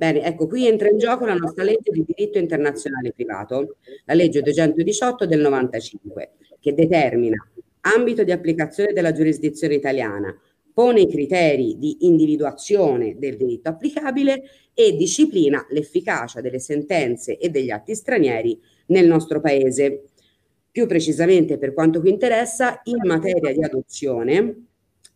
Bene, 0.00 0.22
ecco, 0.22 0.46
qui 0.46 0.66
entra 0.66 0.88
in 0.88 0.96
gioco 0.96 1.26
la 1.26 1.34
nostra 1.34 1.62
legge 1.62 1.90
di 1.90 2.02
diritto 2.06 2.38
internazionale 2.38 3.12
privato, 3.12 3.76
la 4.06 4.14
legge 4.14 4.40
218 4.40 5.26
del 5.26 5.40
95, 5.40 6.30
che 6.58 6.72
determina 6.72 7.36
ambito 7.82 8.24
di 8.24 8.32
applicazione 8.32 8.94
della 8.94 9.12
giurisdizione 9.12 9.74
italiana, 9.74 10.34
pone 10.72 11.02
i 11.02 11.06
criteri 11.06 11.76
di 11.76 12.06
individuazione 12.06 13.18
del 13.18 13.36
diritto 13.36 13.68
applicabile 13.68 14.42
e 14.72 14.96
disciplina 14.96 15.66
l'efficacia 15.68 16.40
delle 16.40 16.60
sentenze 16.60 17.36
e 17.36 17.50
degli 17.50 17.68
atti 17.68 17.94
stranieri 17.94 18.58
nel 18.86 19.06
nostro 19.06 19.38
Paese. 19.42 20.04
Più 20.70 20.86
precisamente, 20.86 21.58
per 21.58 21.74
quanto 21.74 22.00
qui 22.00 22.08
interessa, 22.08 22.80
in 22.84 23.00
materia 23.04 23.52
di 23.52 23.62
adozione, 23.62 24.64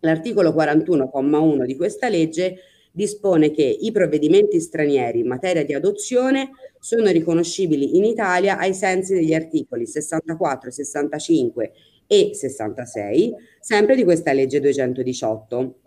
l'articolo 0.00 0.50
41,1 0.50 1.64
di 1.64 1.74
questa 1.74 2.10
legge 2.10 2.58
dispone 2.94 3.50
che 3.50 3.64
i 3.64 3.90
provvedimenti 3.90 4.60
stranieri 4.60 5.18
in 5.18 5.26
materia 5.26 5.64
di 5.64 5.74
adozione 5.74 6.50
sono 6.78 7.10
riconoscibili 7.10 7.96
in 7.96 8.04
Italia 8.04 8.56
ai 8.56 8.72
sensi 8.72 9.14
degli 9.14 9.34
articoli 9.34 9.84
64, 9.84 10.70
65 10.70 11.72
e 12.06 12.30
66, 12.34 13.34
sempre 13.58 13.96
di 13.96 14.04
questa 14.04 14.32
legge 14.32 14.60
218. 14.60 15.78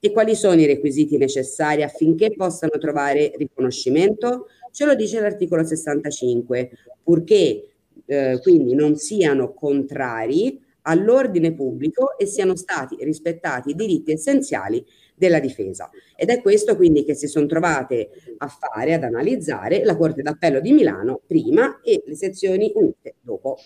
E 0.00 0.10
quali 0.10 0.34
sono 0.34 0.60
i 0.60 0.66
requisiti 0.66 1.16
necessari 1.16 1.84
affinché 1.84 2.34
possano 2.34 2.78
trovare 2.80 3.32
riconoscimento? 3.36 4.48
Ce 4.72 4.84
lo 4.84 4.96
dice 4.96 5.20
l'articolo 5.20 5.64
65, 5.64 6.70
purché 7.04 7.62
eh, 8.06 8.38
quindi 8.42 8.74
non 8.74 8.96
siano 8.96 9.54
contrari 9.54 10.60
all'ordine 10.86 11.54
pubblico 11.54 12.16
e 12.18 12.26
siano 12.26 12.56
stati 12.56 12.96
rispettati 13.00 13.70
i 13.70 13.74
diritti 13.74 14.12
essenziali 14.12 14.84
della 15.14 15.40
difesa. 15.40 15.90
Ed 16.14 16.28
è 16.28 16.40
questo 16.40 16.76
quindi 16.76 17.04
che 17.04 17.14
si 17.14 17.26
sono 17.26 17.46
trovate 17.46 18.10
a 18.38 18.48
fare, 18.48 18.94
ad 18.94 19.02
analizzare 19.02 19.84
la 19.84 19.96
Corte 19.96 20.22
d'Appello 20.22 20.60
di 20.60 20.72
Milano 20.72 21.20
prima 21.26 21.80
e 21.82 22.02
le 22.04 22.14
sezioni 22.16 22.70
unite 22.74 23.16
dopo. 23.20 23.56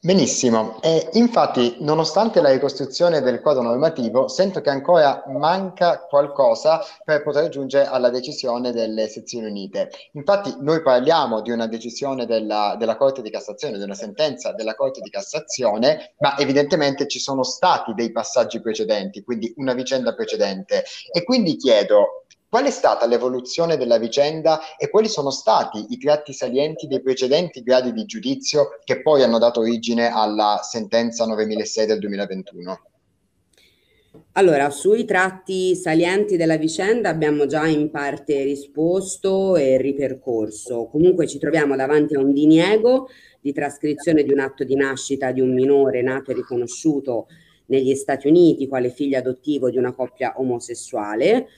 Benissimo, 0.00 0.80
e 0.80 1.08
infatti 1.14 1.78
nonostante 1.80 2.40
la 2.40 2.52
ricostruzione 2.52 3.20
del 3.20 3.40
quadro 3.40 3.62
normativo 3.62 4.28
sento 4.28 4.60
che 4.60 4.70
ancora 4.70 5.24
manca 5.26 6.06
qualcosa 6.08 6.80
per 7.02 7.24
poter 7.24 7.48
giungere 7.48 7.86
alla 7.86 8.08
decisione 8.08 8.70
delle 8.70 9.08
sezioni 9.08 9.46
unite. 9.46 9.90
Infatti 10.12 10.54
noi 10.60 10.82
parliamo 10.82 11.40
di 11.40 11.50
una 11.50 11.66
decisione 11.66 12.26
della, 12.26 12.76
della 12.78 12.96
Corte 12.96 13.22
di 13.22 13.30
Cassazione, 13.30 13.76
di 13.76 13.82
una 13.82 13.94
sentenza 13.94 14.52
della 14.52 14.76
Corte 14.76 15.00
di 15.00 15.10
Cassazione, 15.10 16.14
ma 16.18 16.38
evidentemente 16.38 17.08
ci 17.08 17.18
sono 17.18 17.42
stati 17.42 17.92
dei 17.92 18.12
passaggi 18.12 18.60
precedenti, 18.60 19.24
quindi 19.24 19.52
una 19.56 19.74
vicenda 19.74 20.14
precedente. 20.14 20.84
E 21.12 21.24
quindi 21.24 21.56
chiedo, 21.56 22.22
Qual 22.50 22.64
è 22.64 22.70
stata 22.70 23.06
l'evoluzione 23.06 23.76
della 23.76 23.98
vicenda 23.98 24.78
e 24.78 24.88
quali 24.88 25.06
sono 25.06 25.28
stati 25.28 25.84
i 25.90 25.98
tratti 25.98 26.32
salienti 26.32 26.86
dei 26.86 27.02
precedenti 27.02 27.62
gradi 27.62 27.92
di 27.92 28.06
giudizio 28.06 28.78
che 28.84 29.02
poi 29.02 29.22
hanno 29.22 29.36
dato 29.36 29.60
origine 29.60 30.10
alla 30.10 30.60
sentenza 30.62 31.26
9006 31.26 31.86
del 31.86 31.98
2021? 31.98 32.80
Allora, 34.32 34.70
sui 34.70 35.04
tratti 35.04 35.76
salienti 35.76 36.38
della 36.38 36.56
vicenda 36.56 37.10
abbiamo 37.10 37.44
già 37.44 37.66
in 37.66 37.90
parte 37.90 38.42
risposto 38.44 39.56
e 39.56 39.76
ripercorso. 39.76 40.86
Comunque 40.86 41.26
ci 41.26 41.38
troviamo 41.38 41.76
davanti 41.76 42.14
a 42.14 42.20
un 42.20 42.32
diniego 42.32 43.10
di 43.42 43.52
trascrizione 43.52 44.22
di 44.22 44.32
un 44.32 44.38
atto 44.38 44.64
di 44.64 44.74
nascita 44.74 45.32
di 45.32 45.42
un 45.42 45.52
minore 45.52 46.00
nato 46.00 46.30
e 46.30 46.34
riconosciuto 46.34 47.26
negli 47.66 47.94
Stati 47.94 48.26
Uniti 48.26 48.66
quale 48.68 48.88
figlio 48.88 49.18
adottivo 49.18 49.68
di 49.68 49.76
una 49.76 49.92
coppia 49.92 50.32
omosessuale 50.38 51.48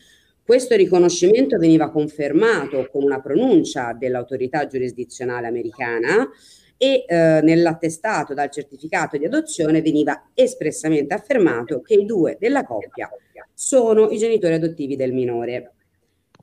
questo 0.50 0.74
riconoscimento 0.74 1.58
veniva 1.58 1.92
confermato 1.92 2.88
con 2.90 3.04
una 3.04 3.20
pronuncia 3.20 3.92
dell'autorità 3.96 4.66
giurisdizionale 4.66 5.46
americana 5.46 6.28
e 6.76 7.04
eh, 7.06 7.40
nell'attestato 7.40 8.34
dal 8.34 8.50
certificato 8.50 9.16
di 9.16 9.26
adozione 9.26 9.80
veniva 9.80 10.30
espressamente 10.34 11.14
affermato 11.14 11.80
che 11.82 11.94
i 11.94 12.04
due 12.04 12.36
della 12.40 12.64
coppia 12.64 13.08
sono 13.54 14.10
i 14.10 14.18
genitori 14.18 14.54
adottivi 14.54 14.96
del 14.96 15.12
minore. 15.12 15.74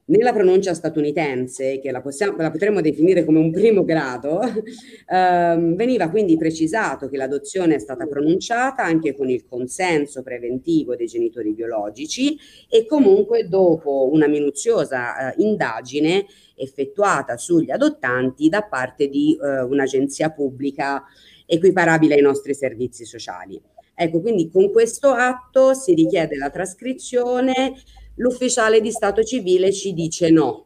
Nella 0.10 0.32
pronuncia 0.32 0.74
statunitense, 0.74 1.80
che 1.80 1.92
la, 1.92 2.00
possiamo, 2.00 2.38
la 2.38 2.50
potremmo 2.50 2.80
definire 2.80 3.26
come 3.26 3.40
un 3.40 3.52
primo 3.52 3.84
grado, 3.84 4.40
ehm, 5.06 5.76
veniva 5.76 6.10
quindi 6.10 6.38
precisato 6.38 7.10
che 7.10 7.18
l'adozione 7.18 7.76
è 7.76 7.80
stata 7.80 8.06
pronunciata 8.06 8.84
anche 8.84 9.14
con 9.14 9.30
il 9.30 9.46
consenso 9.46 10.24
preventivo 10.24 10.96
dei 10.96 11.08
genitori 11.08 11.54
biologici 11.54 12.38
e 12.70 12.86
comunque 12.86 13.50
dopo 13.50 14.10
una 14.10 14.28
minuziosa 14.28 15.34
eh, 15.34 15.42
indagine 15.42 16.26
effettuata 16.56 17.36
sugli 17.36 17.72
adottanti 17.72 18.48
da 18.48 18.62
parte 18.64 19.10
di 19.10 19.38
eh, 19.38 19.62
un'agenzia 19.62 20.32
pubblica 20.32 21.04
equiparabile 21.46 22.16
ai 22.16 22.22
nostri 22.22 22.54
servizi 22.54 23.04
sociali. 23.04 23.62
Ecco, 23.94 24.22
quindi 24.22 24.50
con 24.50 24.72
questo 24.72 25.10
atto 25.10 25.74
si 25.74 25.94
richiede 25.94 26.38
la 26.38 26.50
trascrizione 26.50 27.74
l'ufficiale 28.18 28.82
di 28.82 28.92
stato 28.92 29.24
civile 29.24 29.72
ci 29.72 29.94
dice 29.94 30.30
no. 30.30 30.66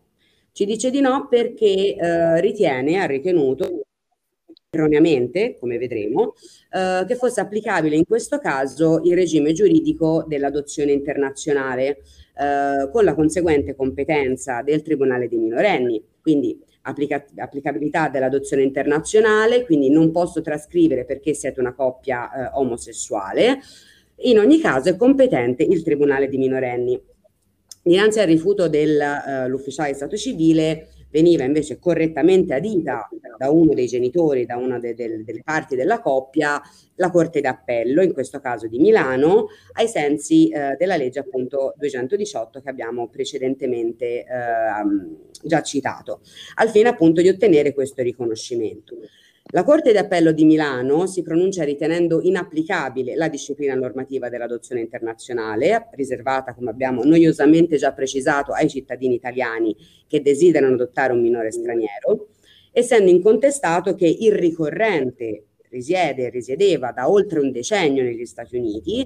Ci 0.51 0.65
dice 0.65 0.89
di 0.89 0.99
no 0.99 1.27
perché 1.29 1.95
eh, 1.95 2.41
ritiene, 2.41 2.99
ha 2.99 3.05
ritenuto 3.05 3.85
erroneamente, 4.69 5.57
come 5.59 5.77
vedremo, 5.77 6.33
eh, 6.71 7.05
che 7.05 7.15
fosse 7.15 7.41
applicabile 7.41 7.95
in 7.95 8.05
questo 8.05 8.39
caso 8.39 9.01
il 9.03 9.15
regime 9.15 9.53
giuridico 9.53 10.25
dell'adozione 10.27 10.91
internazionale, 10.91 12.01
eh, 12.37 12.89
con 12.91 13.03
la 13.03 13.13
conseguente 13.13 13.75
competenza 13.75 14.61
del 14.61 14.81
Tribunale 14.81 15.27
dei 15.27 15.37
minorenni. 15.37 16.03
Quindi 16.21 16.57
applica- 16.83 17.25
applicabilità 17.35 18.09
dell'adozione 18.09 18.63
internazionale, 18.63 19.65
quindi 19.65 19.89
non 19.89 20.11
posso 20.11 20.41
trascrivere 20.41 21.05
perché 21.05 21.33
siete 21.33 21.59
una 21.59 21.73
coppia 21.73 22.31
eh, 22.31 22.51
omosessuale. 22.53 23.59
In 24.23 24.39
ogni 24.39 24.59
caso 24.59 24.89
è 24.89 24.95
competente 24.95 25.63
il 25.63 25.81
Tribunale 25.83 26.27
di 26.27 26.37
minorenni. 26.37 27.01
Dinanzi 27.83 28.19
al 28.19 28.27
rifiuto 28.27 28.67
dell'ufficiale 28.67 29.89
uh, 29.89 29.91
di 29.91 29.97
Stato 29.97 30.15
civile 30.15 30.89
veniva 31.09 31.43
invece 31.43 31.77
correttamente 31.77 32.53
adita 32.53 33.09
da 33.37 33.49
uno 33.49 33.73
dei 33.73 33.87
genitori, 33.87 34.45
da 34.45 34.55
una 34.55 34.79
de, 34.79 34.93
de, 34.93 35.23
delle 35.23 35.41
parti 35.43 35.75
della 35.75 35.99
coppia, 35.99 36.61
la 36.95 37.09
Corte 37.09 37.41
d'Appello, 37.41 38.01
in 38.01 38.13
questo 38.13 38.39
caso 38.39 38.67
di 38.67 38.79
Milano, 38.79 39.47
ai 39.73 39.87
sensi 39.87 40.49
eh, 40.49 40.75
della 40.77 40.95
legge 40.95 41.19
appunto 41.19 41.73
218 41.77 42.61
che 42.61 42.69
abbiamo 42.69 43.09
precedentemente 43.09 44.05
eh, 44.05 44.25
già 45.43 45.61
citato, 45.61 46.21
al 46.55 46.69
fine 46.69 46.89
appunto 46.89 47.21
di 47.21 47.29
ottenere 47.29 47.73
questo 47.73 48.01
riconoscimento. 48.01 48.95
La 49.53 49.65
Corte 49.65 49.91
d'Appello 49.91 50.31
di 50.31 50.45
Milano 50.45 51.07
si 51.07 51.23
pronuncia 51.23 51.65
ritenendo 51.65 52.21
inapplicabile 52.21 53.15
la 53.15 53.27
disciplina 53.27 53.73
normativa 53.73 54.29
dell'adozione 54.29 54.79
internazionale, 54.79 55.89
riservata, 55.91 56.53
come 56.53 56.69
abbiamo 56.69 57.03
noiosamente 57.03 57.75
già 57.75 57.91
precisato, 57.91 58.53
ai 58.53 58.69
cittadini 58.69 59.15
italiani 59.15 59.75
che 60.07 60.21
desiderano 60.21 60.75
adottare 60.75 61.11
un 61.11 61.21
minore 61.21 61.51
straniero, 61.51 62.29
essendo 62.71 63.11
incontestato 63.11 63.93
che 63.93 64.07
il 64.07 64.31
ricorrente 64.31 65.47
risiede 65.69 66.27
e 66.27 66.29
risiedeva 66.29 66.93
da 66.93 67.09
oltre 67.09 67.41
un 67.41 67.51
decennio 67.51 68.03
negli 68.03 68.25
Stati 68.25 68.55
Uniti, 68.55 69.05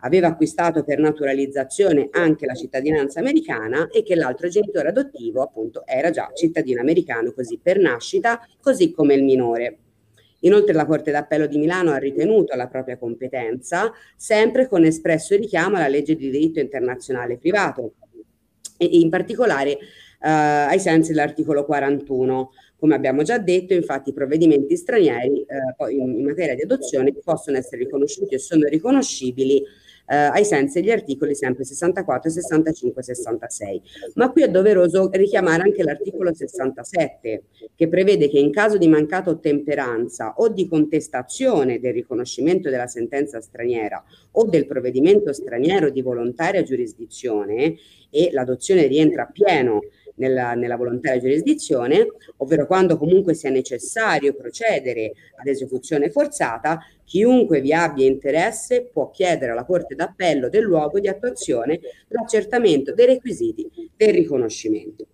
aveva 0.00 0.28
acquistato 0.28 0.84
per 0.84 0.98
naturalizzazione 0.98 2.08
anche 2.12 2.46
la 2.46 2.54
cittadinanza 2.54 3.20
americana 3.20 3.88
e 3.88 4.02
che 4.02 4.14
l'altro 4.14 4.48
genitore 4.48 4.88
adottivo 4.88 5.42
appunto 5.42 5.86
era 5.86 6.10
già 6.10 6.30
cittadino 6.34 6.80
americano 6.80 7.32
così 7.32 7.58
per 7.62 7.78
nascita, 7.78 8.46
così 8.60 8.92
come 8.92 9.14
il 9.14 9.24
minore. 9.24 9.78
Inoltre 10.40 10.72
la 10.72 10.86
Corte 10.86 11.10
d'Appello 11.10 11.46
di 11.46 11.58
Milano 11.58 11.90
ha 11.90 11.98
ritenuto 11.98 12.56
la 12.56 12.68
propria 12.68 12.96
competenza, 12.96 13.92
sempre 14.16 14.68
con 14.68 14.84
espresso 14.84 15.36
richiamo 15.36 15.76
alla 15.76 15.88
legge 15.88 16.16
di 16.16 16.30
diritto 16.30 16.60
internazionale 16.60 17.36
privato 17.36 17.94
e 18.78 18.86
in 18.86 19.10
particolare 19.10 19.72
eh, 19.72 19.78
ai 20.28 20.78
sensi 20.78 21.10
dell'articolo 21.10 21.64
41. 21.64 22.52
Come 22.76 22.94
abbiamo 22.94 23.22
già 23.22 23.36
detto, 23.36 23.74
infatti 23.74 24.08
i 24.08 24.14
provvedimenti 24.14 24.74
stranieri 24.76 25.44
eh, 25.44 25.92
in, 25.92 26.18
in 26.18 26.24
materia 26.24 26.54
di 26.54 26.62
adozione 26.62 27.12
possono 27.22 27.58
essere 27.58 27.82
riconosciuti 27.82 28.34
e 28.34 28.38
sono 28.38 28.66
riconoscibili 28.66 29.62
eh, 30.10 30.16
ai 30.16 30.44
sensi 30.44 30.80
degli 30.80 30.90
articoli 30.90 31.36
sempre 31.36 31.62
64, 31.62 32.30
65 32.30 33.02
66. 33.02 33.82
Ma 34.14 34.30
qui 34.32 34.42
è 34.42 34.48
doveroso 34.48 35.08
richiamare 35.12 35.62
anche 35.62 35.84
l'articolo 35.84 36.34
67 36.34 37.44
che 37.76 37.88
prevede 37.88 38.28
che 38.28 38.40
in 38.40 38.50
caso 38.50 38.76
di 38.76 38.88
mancata 38.88 39.30
ottemperanza 39.30 40.34
o 40.38 40.48
di 40.48 40.66
contestazione 40.66 41.78
del 41.78 41.92
riconoscimento 41.92 42.70
della 42.70 42.88
sentenza 42.88 43.40
straniera 43.40 44.02
o 44.32 44.46
del 44.46 44.66
provvedimento 44.66 45.32
straniero 45.32 45.90
di 45.90 46.02
volontaria 46.02 46.64
giurisdizione 46.64 47.76
e 48.10 48.30
l'adozione 48.32 48.86
rientra 48.86 49.26
pieno 49.26 49.80
nella, 50.20 50.54
nella 50.54 50.76
volontaria 50.76 51.18
giurisdizione, 51.18 52.06
ovvero 52.36 52.66
quando 52.66 52.96
comunque 52.96 53.34
sia 53.34 53.50
necessario 53.50 54.34
procedere 54.34 55.12
ad 55.36 55.46
esecuzione 55.46 56.10
forzata, 56.10 56.78
chiunque 57.04 57.60
vi 57.60 57.72
abbia 57.72 58.06
interesse 58.06 58.88
può 58.92 59.10
chiedere 59.10 59.50
alla 59.50 59.64
Corte 59.64 59.94
d'Appello 59.94 60.48
del 60.48 60.62
luogo 60.62 61.00
di 61.00 61.08
attuazione 61.08 61.80
l'accertamento 62.08 62.94
dei 62.94 63.06
requisiti 63.06 63.68
del 63.96 64.12
riconoscimento. 64.12 65.06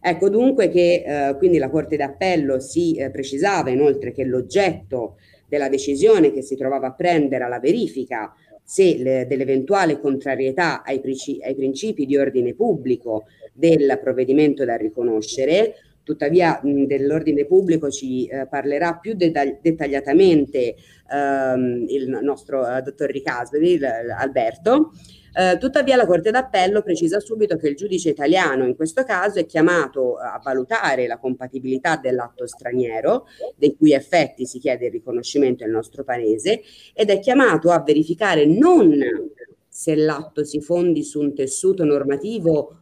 Ecco 0.00 0.28
dunque 0.28 0.68
che 0.68 1.02
eh, 1.04 1.36
quindi 1.38 1.56
la 1.56 1.70
Corte 1.70 1.96
d'Appello 1.96 2.60
si 2.60 2.94
eh, 2.94 3.10
precisava 3.10 3.70
inoltre 3.70 4.12
che 4.12 4.24
l'oggetto 4.24 5.16
della 5.48 5.70
decisione 5.70 6.30
che 6.30 6.42
si 6.42 6.56
trovava 6.56 6.88
a 6.88 6.92
prendere 6.92 7.44
alla 7.44 7.58
verifica 7.58 8.34
se 8.64 8.96
le, 8.96 9.26
dell'eventuale 9.26 10.00
contrarietà 10.00 10.82
ai, 10.82 11.00
ai 11.42 11.54
principi 11.54 12.06
di 12.06 12.16
ordine 12.16 12.54
pubblico 12.54 13.26
del 13.52 13.98
provvedimento 14.02 14.64
da 14.64 14.76
riconoscere 14.76 15.74
Tuttavia 16.04 16.60
mh, 16.62 16.84
dell'ordine 16.84 17.46
pubblico 17.46 17.90
ci 17.90 18.26
eh, 18.26 18.46
parlerà 18.46 18.98
più 18.98 19.14
detagli- 19.14 19.58
dettagliatamente 19.60 20.76
ehm, 21.10 21.86
il 21.88 22.18
nostro 22.22 22.68
eh, 22.68 22.82
dottor 22.82 23.10
Ricasoli, 23.10 23.80
Alberto. 23.84 24.92
Eh, 25.36 25.58
tuttavia 25.58 25.96
la 25.96 26.06
Corte 26.06 26.30
d'Appello 26.30 26.82
precisa 26.82 27.18
subito 27.18 27.56
che 27.56 27.68
il 27.68 27.74
giudice 27.74 28.10
italiano 28.10 28.64
in 28.66 28.76
questo 28.76 29.02
caso 29.02 29.40
è 29.40 29.46
chiamato 29.46 30.16
a 30.16 30.40
valutare 30.40 31.08
la 31.08 31.18
compatibilità 31.18 31.96
dell'atto 31.96 32.46
straniero, 32.46 33.26
dei 33.56 33.74
cui 33.74 33.92
effetti 33.92 34.46
si 34.46 34.60
chiede 34.60 34.86
il 34.86 34.92
riconoscimento 34.92 35.64
nel 35.64 35.72
nostro 35.72 36.04
paese, 36.04 36.62
ed 36.92 37.10
è 37.10 37.18
chiamato 37.18 37.70
a 37.70 37.82
verificare 37.82 38.46
non 38.46 38.96
se 39.66 39.96
l'atto 39.96 40.44
si 40.44 40.60
fondi 40.60 41.02
su 41.02 41.18
un 41.18 41.34
tessuto 41.34 41.82
normativo 41.82 42.78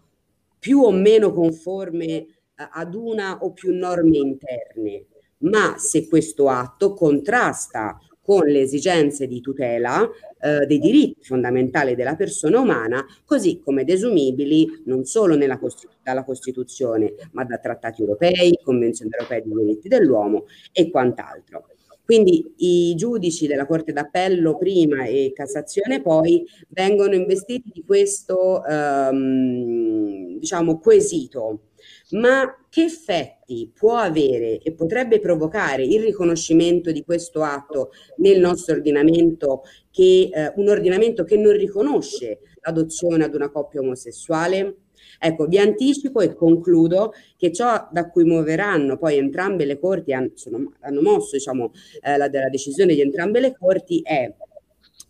più 0.58 0.80
o 0.82 0.90
meno 0.90 1.32
conforme 1.32 2.26
ad 2.54 2.94
una 2.94 3.38
o 3.40 3.52
più 3.52 3.74
norme 3.74 4.18
interne, 4.18 5.06
ma 5.38 5.76
se 5.78 6.06
questo 6.08 6.48
atto 6.48 6.94
contrasta 6.94 7.98
con 8.22 8.46
le 8.46 8.60
esigenze 8.60 9.26
di 9.26 9.40
tutela 9.40 10.08
eh, 10.40 10.64
dei 10.66 10.78
diritti 10.78 11.24
fondamentali 11.24 11.96
della 11.96 12.14
persona 12.14 12.60
umana, 12.60 13.04
così 13.24 13.58
come 13.58 13.84
desumibili 13.84 14.82
non 14.84 15.04
solo 15.04 15.36
Cost- 15.58 15.88
dalla 16.02 16.24
Costituzione, 16.24 17.14
ma 17.32 17.44
da 17.44 17.58
trattati 17.58 18.00
europei, 18.00 18.58
Convenzione 18.62 19.10
europea 19.16 19.40
dei 19.40 19.64
diritti 19.64 19.88
dell'uomo 19.88 20.44
e 20.72 20.88
quant'altro. 20.90 21.66
Quindi 22.04 22.52
i 22.58 22.94
giudici 22.94 23.46
della 23.46 23.66
Corte 23.66 23.92
d'Appello 23.92 24.56
prima 24.56 25.04
e 25.04 25.32
Cassazione 25.34 26.02
poi 26.02 26.44
vengono 26.68 27.14
investiti 27.14 27.70
di 27.72 27.84
questo 27.84 28.64
ehm, 28.64 30.38
diciamo 30.38 30.78
quesito 30.78 31.60
ma 32.12 32.66
che 32.68 32.84
effetti 32.84 33.70
può 33.72 33.96
avere 33.96 34.58
e 34.58 34.72
potrebbe 34.72 35.20
provocare 35.20 35.84
il 35.84 36.00
riconoscimento 36.00 36.90
di 36.90 37.02
questo 37.04 37.42
atto 37.42 37.90
nel 38.16 38.40
nostro 38.40 38.74
ordinamento, 38.74 39.62
che, 39.90 40.30
eh, 40.32 40.52
un 40.56 40.68
ordinamento 40.68 41.24
che 41.24 41.36
non 41.36 41.52
riconosce 41.52 42.40
l'adozione 42.62 43.24
ad 43.24 43.34
una 43.34 43.50
coppia 43.50 43.80
omosessuale? 43.80 44.76
Ecco, 45.18 45.46
vi 45.46 45.58
anticipo 45.58 46.20
e 46.20 46.34
concludo 46.34 47.12
che 47.36 47.52
ciò 47.52 47.88
da 47.92 48.08
cui 48.08 48.24
muoveranno 48.24 48.96
poi 48.96 49.18
entrambe 49.18 49.64
le 49.64 49.78
corti, 49.78 50.12
hanno, 50.12 50.32
hanno 50.80 51.02
mosso 51.02 51.36
diciamo, 51.36 51.72
eh, 52.02 52.16
la, 52.16 52.28
la 52.30 52.48
decisione 52.48 52.94
di 52.94 53.00
entrambe 53.00 53.40
le 53.40 53.54
corti, 53.56 54.00
è 54.02 54.32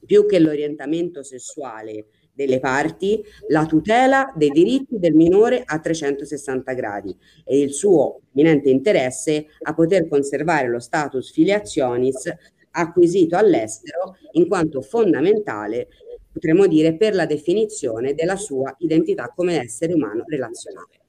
più 0.04 0.26
che 0.26 0.38
l'orientamento 0.38 1.22
sessuale 1.22 2.06
delle 2.32 2.60
parti 2.60 3.22
la 3.48 3.66
tutela 3.66 4.32
dei 4.34 4.50
diritti 4.50 4.98
del 4.98 5.14
minore 5.14 5.62
a 5.64 5.78
360 5.78 6.72
gradi 6.72 7.16
e 7.44 7.60
il 7.60 7.72
suo 7.72 8.20
imminente 8.32 8.70
interesse 8.70 9.46
a 9.62 9.74
poter 9.74 10.08
conservare 10.08 10.68
lo 10.68 10.80
status 10.80 11.30
filiationis 11.30 12.32
acquisito 12.72 13.36
all'estero 13.36 14.16
in 14.32 14.48
quanto 14.48 14.80
fondamentale, 14.80 15.88
potremmo 16.32 16.66
dire, 16.66 16.96
per 16.96 17.14
la 17.14 17.26
definizione 17.26 18.14
della 18.14 18.36
sua 18.36 18.74
identità 18.78 19.30
come 19.34 19.60
essere 19.60 19.92
umano 19.92 20.24
relazionale. 20.26 21.00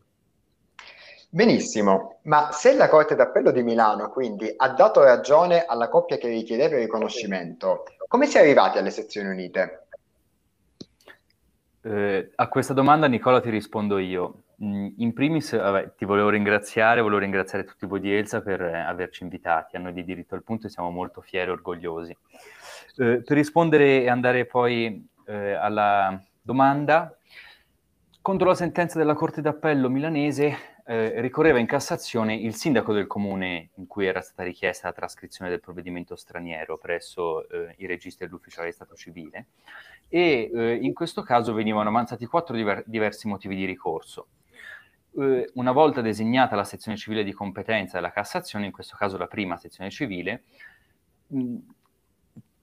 Benissimo, 1.29 2.19
ma 2.23 2.51
se 2.51 2.75
la 2.75 2.87
Corte 2.89 3.15
d'Appello 3.15 3.49
di 3.49 3.63
Milano 3.63 4.11
quindi 4.11 4.53
ha 4.55 4.69
dato 4.69 5.01
ragione 5.01 5.65
alla 5.65 5.89
coppia 5.89 6.17
che 6.17 6.27
richiedeva 6.27 6.75
il 6.75 6.83
riconoscimento, 6.83 7.85
come 8.07 8.27
si 8.27 8.37
è 8.37 8.41
arrivati 8.41 8.77
alle 8.77 8.91
sezioni 8.91 9.29
unite? 9.29 9.82
Eh, 11.85 12.31
a 12.35 12.47
questa 12.47 12.73
domanda, 12.73 13.07
Nicola, 13.07 13.41
ti 13.41 13.49
rispondo 13.49 13.97
io. 13.97 14.43
Mm, 14.63 14.87
in 14.97 15.11
primis, 15.11 15.53
vabbè, 15.55 15.95
ti 15.95 16.05
volevo 16.05 16.29
ringraziare, 16.29 17.01
volevo 17.01 17.19
ringraziare 17.19 17.65
tutti 17.65 17.85
voi 17.85 17.99
di 17.99 18.13
Elsa 18.15 18.41
per 18.41 18.61
eh, 18.61 18.79
averci 18.79 19.23
invitati. 19.23 19.75
A 19.75 19.79
noi 19.79 19.91
di 19.91 20.05
Diritto 20.05 20.35
al 20.35 20.43
Punto 20.43 20.69
siamo 20.69 20.89
molto 20.91 21.19
fieri 21.19 21.49
e 21.49 21.53
orgogliosi. 21.53 22.17
Eh, 22.97 23.21
per 23.23 23.35
rispondere 23.35 24.03
e 24.03 24.09
andare 24.09 24.45
poi 24.45 25.05
eh, 25.25 25.51
alla 25.53 26.17
domanda, 26.41 27.17
contro 28.21 28.47
la 28.47 28.55
sentenza 28.55 28.97
della 28.97 29.13
Corte 29.13 29.41
d'Appello 29.41 29.89
milanese 29.89 30.73
eh, 30.85 31.19
ricorreva 31.21 31.59
in 31.59 31.65
Cassazione 31.65 32.35
il 32.35 32.55
sindaco 32.55 32.93
del 32.93 33.07
comune 33.07 33.69
in 33.75 33.87
cui 33.87 34.05
era 34.05 34.21
stata 34.21 34.43
richiesta 34.43 34.87
la 34.87 34.93
trascrizione 34.93 35.49
del 35.49 35.61
provvedimento 35.61 36.15
straniero 36.15 36.77
presso 36.77 37.47
eh, 37.49 37.73
i 37.77 37.85
registri 37.85 38.25
dell'ufficiale 38.25 38.67
di 38.67 38.73
Stato 38.73 38.95
civile 38.95 39.47
e 40.07 40.51
eh, 40.53 40.75
in 40.75 40.93
questo 40.93 41.21
caso 41.21 41.53
venivano 41.53 41.89
avanzati 41.89 42.25
quattro 42.25 42.55
diver- 42.55 42.83
diversi 42.85 43.27
motivi 43.27 43.55
di 43.55 43.65
ricorso. 43.65 44.27
Eh, 45.17 45.49
una 45.55 45.71
volta 45.71 46.01
designata 46.01 46.55
la 46.55 46.63
sezione 46.63 46.97
civile 46.97 47.23
di 47.23 47.33
competenza 47.33 47.95
della 47.97 48.11
Cassazione, 48.11 48.65
in 48.65 48.71
questo 48.71 48.95
caso 48.97 49.17
la 49.17 49.27
prima 49.27 49.57
sezione 49.57 49.89
civile, 49.89 50.43
mh, 51.27 51.57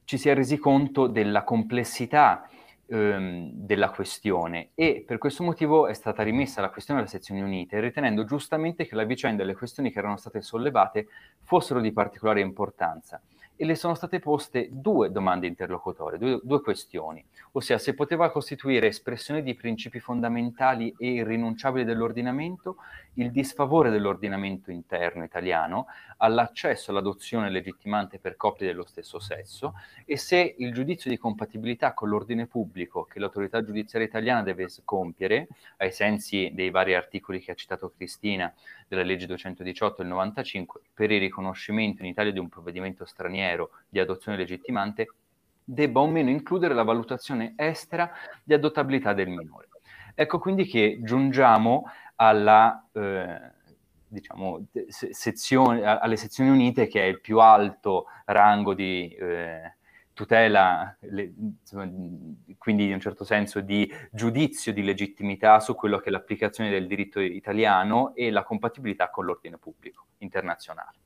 ci 0.05 0.19
si 0.19 0.29
è 0.29 0.35
resi 0.35 0.59
conto 0.59 1.07
della 1.07 1.45
complessità 1.45 2.49
ehm, 2.87 3.51
della 3.53 3.91
questione 3.91 4.71
e 4.75 5.05
per 5.07 5.19
questo 5.19 5.45
motivo 5.45 5.87
è 5.87 5.95
stata 5.95 6.25
rimessa 6.25 6.61
la 6.61 6.71
questione 6.71 7.01
alle 7.01 7.09
sezioni 7.09 7.41
unite, 7.41 7.79
ritenendo 7.79 8.25
giustamente 8.25 8.87
che 8.87 8.97
la 8.97 9.05
vicenda 9.05 9.45
e 9.45 9.47
le 9.47 9.55
questioni 9.55 9.93
che 9.93 10.01
erano 10.01 10.17
state 10.17 10.43
sollevate 10.43 11.07
fossero 11.43 11.81
di 11.81 11.93
particolare 11.93 12.41
importanza 12.41 13.21
e 13.61 13.67
le 13.67 13.75
sono 13.75 13.95
state 13.95 14.21
poste 14.21 14.69
due 14.71 15.13
domande 15.13 15.47
interlocutorie, 15.47 16.19
due, 16.19 16.41
due, 16.43 16.63
questioni, 16.63 17.23
ossia 17.53 17.77
se 17.77 17.93
poteva 17.93 18.31
costituire 18.31 18.87
espressione 18.87 19.43
di 19.43 19.55
principi 19.55 20.01
fondamentali 20.01 20.95
e 20.97 21.11
irrinunciabili 21.11 21.85
dell'ordinamento 21.85 22.77
il 23.15 23.31
disfavore 23.31 23.91
dell'ordinamento 23.91 24.71
interno 24.71 25.25
italiano 25.25 25.89
all'accesso 26.19 26.91
all'adozione 26.91 27.51
legittimante 27.51 28.19
per 28.19 28.37
coppie 28.37 28.67
dello 28.67 28.87
stesso 28.87 29.19
sesso 29.19 29.75
e 30.07 30.17
se 30.17 30.55
il 30.57 30.73
giudizio 30.73 31.11
di 31.11 31.19
compatibilità 31.19 31.93
con 31.93 32.09
l'ordine 32.09 32.47
pubblico 32.47 33.05
che 33.05 33.19
l'autorità 33.19 33.63
giudiziaria 33.63 34.09
italiana 34.09 34.43
deve 34.43 34.69
compiere, 34.85 35.49
ai 35.79 35.93
sensi 35.93 36.51
dei 36.55 36.71
vari 36.71 36.95
articoli 36.95 37.41
che 37.41 37.51
ha 37.51 37.55
citato 37.55 37.93
Cristina 37.95 38.53
della 38.89 39.03
legge 39.03 39.27
218 39.27 40.03
del 40.03 40.11
95, 40.11 40.81
per 40.95 41.11
il 41.11 41.21
riconoscimento 41.21 42.03
in 42.03 42.09
Italia 42.09 42.33
di 42.33 42.39
un 42.39 42.49
provvedimento 42.49 43.05
straniero 43.05 43.50
di 43.89 43.99
adozione 43.99 44.37
legittimante, 44.37 45.09
debba 45.65 46.01
o 46.01 46.09
meno 46.09 46.31
includere 46.31 46.75
la 46.75 46.83
valutazione 46.83 47.55
estera 47.57 48.11
di 48.43 48.55
adottabilità 48.55 49.13
del 49.13 49.29
minore. 49.29 49.69
Ecco 50.15 50.39
quindi 50.39 50.65
che 50.65 50.99
giungiamo 51.03 51.85
alla, 52.17 52.87
eh, 52.93 53.53
diciamo, 54.07 54.67
sezione, 54.89 55.85
alle 55.85 56.17
sezioni 56.17 56.51
unite 56.51 56.89
che 56.89 57.03
è 57.03 57.07
il 57.07 57.21
più 57.21 57.39
alto 57.39 58.07
rango 58.27 58.75
di 58.75 59.09
eh, 59.15 59.77
tutela, 60.13 60.95
le, 61.01 61.33
insomma, 61.63 61.89
quindi 62.59 62.87
in 62.87 62.93
un 62.93 63.01
certo 63.01 63.25
senso 63.25 63.61
di 63.61 63.91
giudizio 64.11 64.73
di 64.73 64.83
legittimità 64.83 65.61
su 65.61 65.75
quello 65.75 65.99
che 65.99 66.09
è 66.09 66.11
l'applicazione 66.11 66.69
del 66.69 66.87
diritto 66.87 67.21
italiano 67.21 68.15
e 68.15 68.31
la 68.31 68.43
compatibilità 68.43 69.09
con 69.09 69.25
l'ordine 69.25 69.57
pubblico 69.57 70.07
internazionale. 70.19 70.99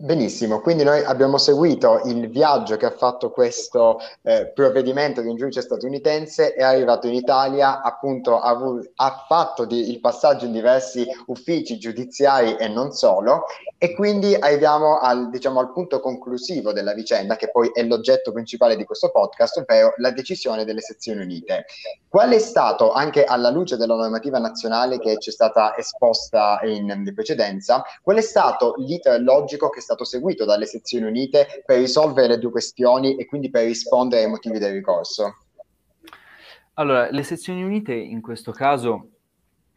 Benissimo, 0.00 0.60
quindi 0.60 0.84
noi 0.84 1.02
abbiamo 1.02 1.38
seguito 1.38 2.02
il 2.04 2.28
viaggio 2.30 2.76
che 2.76 2.86
ha 2.86 2.92
fatto 2.92 3.32
questo 3.32 3.98
eh, 4.22 4.46
provvedimento 4.46 5.22
di 5.22 5.26
un 5.26 5.34
giudice 5.34 5.60
statunitense, 5.60 6.54
è 6.54 6.62
arrivato 6.62 7.08
in 7.08 7.14
Italia, 7.14 7.82
appunto 7.82 8.38
ha, 8.38 8.56
ha 8.94 9.24
fatto 9.26 9.64
di, 9.64 9.90
il 9.90 9.98
passaggio 9.98 10.44
in 10.44 10.52
diversi 10.52 11.04
uffici 11.26 11.78
giudiziari 11.78 12.54
e 12.54 12.68
non 12.68 12.92
solo, 12.92 13.46
e 13.76 13.92
quindi 13.96 14.36
arriviamo 14.36 15.00
al, 15.00 15.30
diciamo, 15.30 15.58
al 15.58 15.72
punto 15.72 15.98
conclusivo 15.98 16.72
della 16.72 16.94
vicenda, 16.94 17.34
che 17.34 17.50
poi 17.50 17.68
è 17.72 17.82
l'oggetto 17.82 18.30
principale 18.30 18.76
di 18.76 18.84
questo 18.84 19.10
podcast, 19.10 19.56
ovvero 19.56 19.94
la 19.96 20.12
decisione 20.12 20.64
delle 20.64 20.80
sezioni 20.80 21.22
unite. 21.22 21.64
Qual 22.08 22.30
è 22.30 22.38
stato, 22.38 22.92
anche 22.92 23.24
alla 23.24 23.50
luce 23.50 23.76
della 23.76 23.96
normativa 23.96 24.38
nazionale 24.38 25.00
che 25.00 25.18
ci 25.18 25.30
è 25.30 25.32
stata 25.32 25.76
esposta 25.76 26.60
in, 26.62 26.88
in 26.88 27.12
precedenza, 27.14 27.82
qual 28.00 28.18
è 28.18 28.22
stato 28.22 28.74
l'iter 28.76 29.20
logico 29.20 29.68
che 29.70 29.86
stato 29.88 30.04
seguito 30.04 30.44
dalle 30.44 30.66
sezioni 30.66 31.06
unite 31.06 31.62
per 31.64 31.78
risolvere 31.78 32.28
le 32.28 32.38
due 32.38 32.50
questioni 32.50 33.16
e 33.16 33.24
quindi 33.24 33.48
per 33.48 33.64
rispondere 33.64 34.24
ai 34.24 34.28
motivi 34.28 34.58
del 34.58 34.74
ricorso? 34.74 35.38
Allora, 36.74 37.10
le 37.10 37.22
sezioni 37.22 37.64
unite 37.64 37.94
in 37.94 38.20
questo 38.20 38.52
caso 38.52 39.12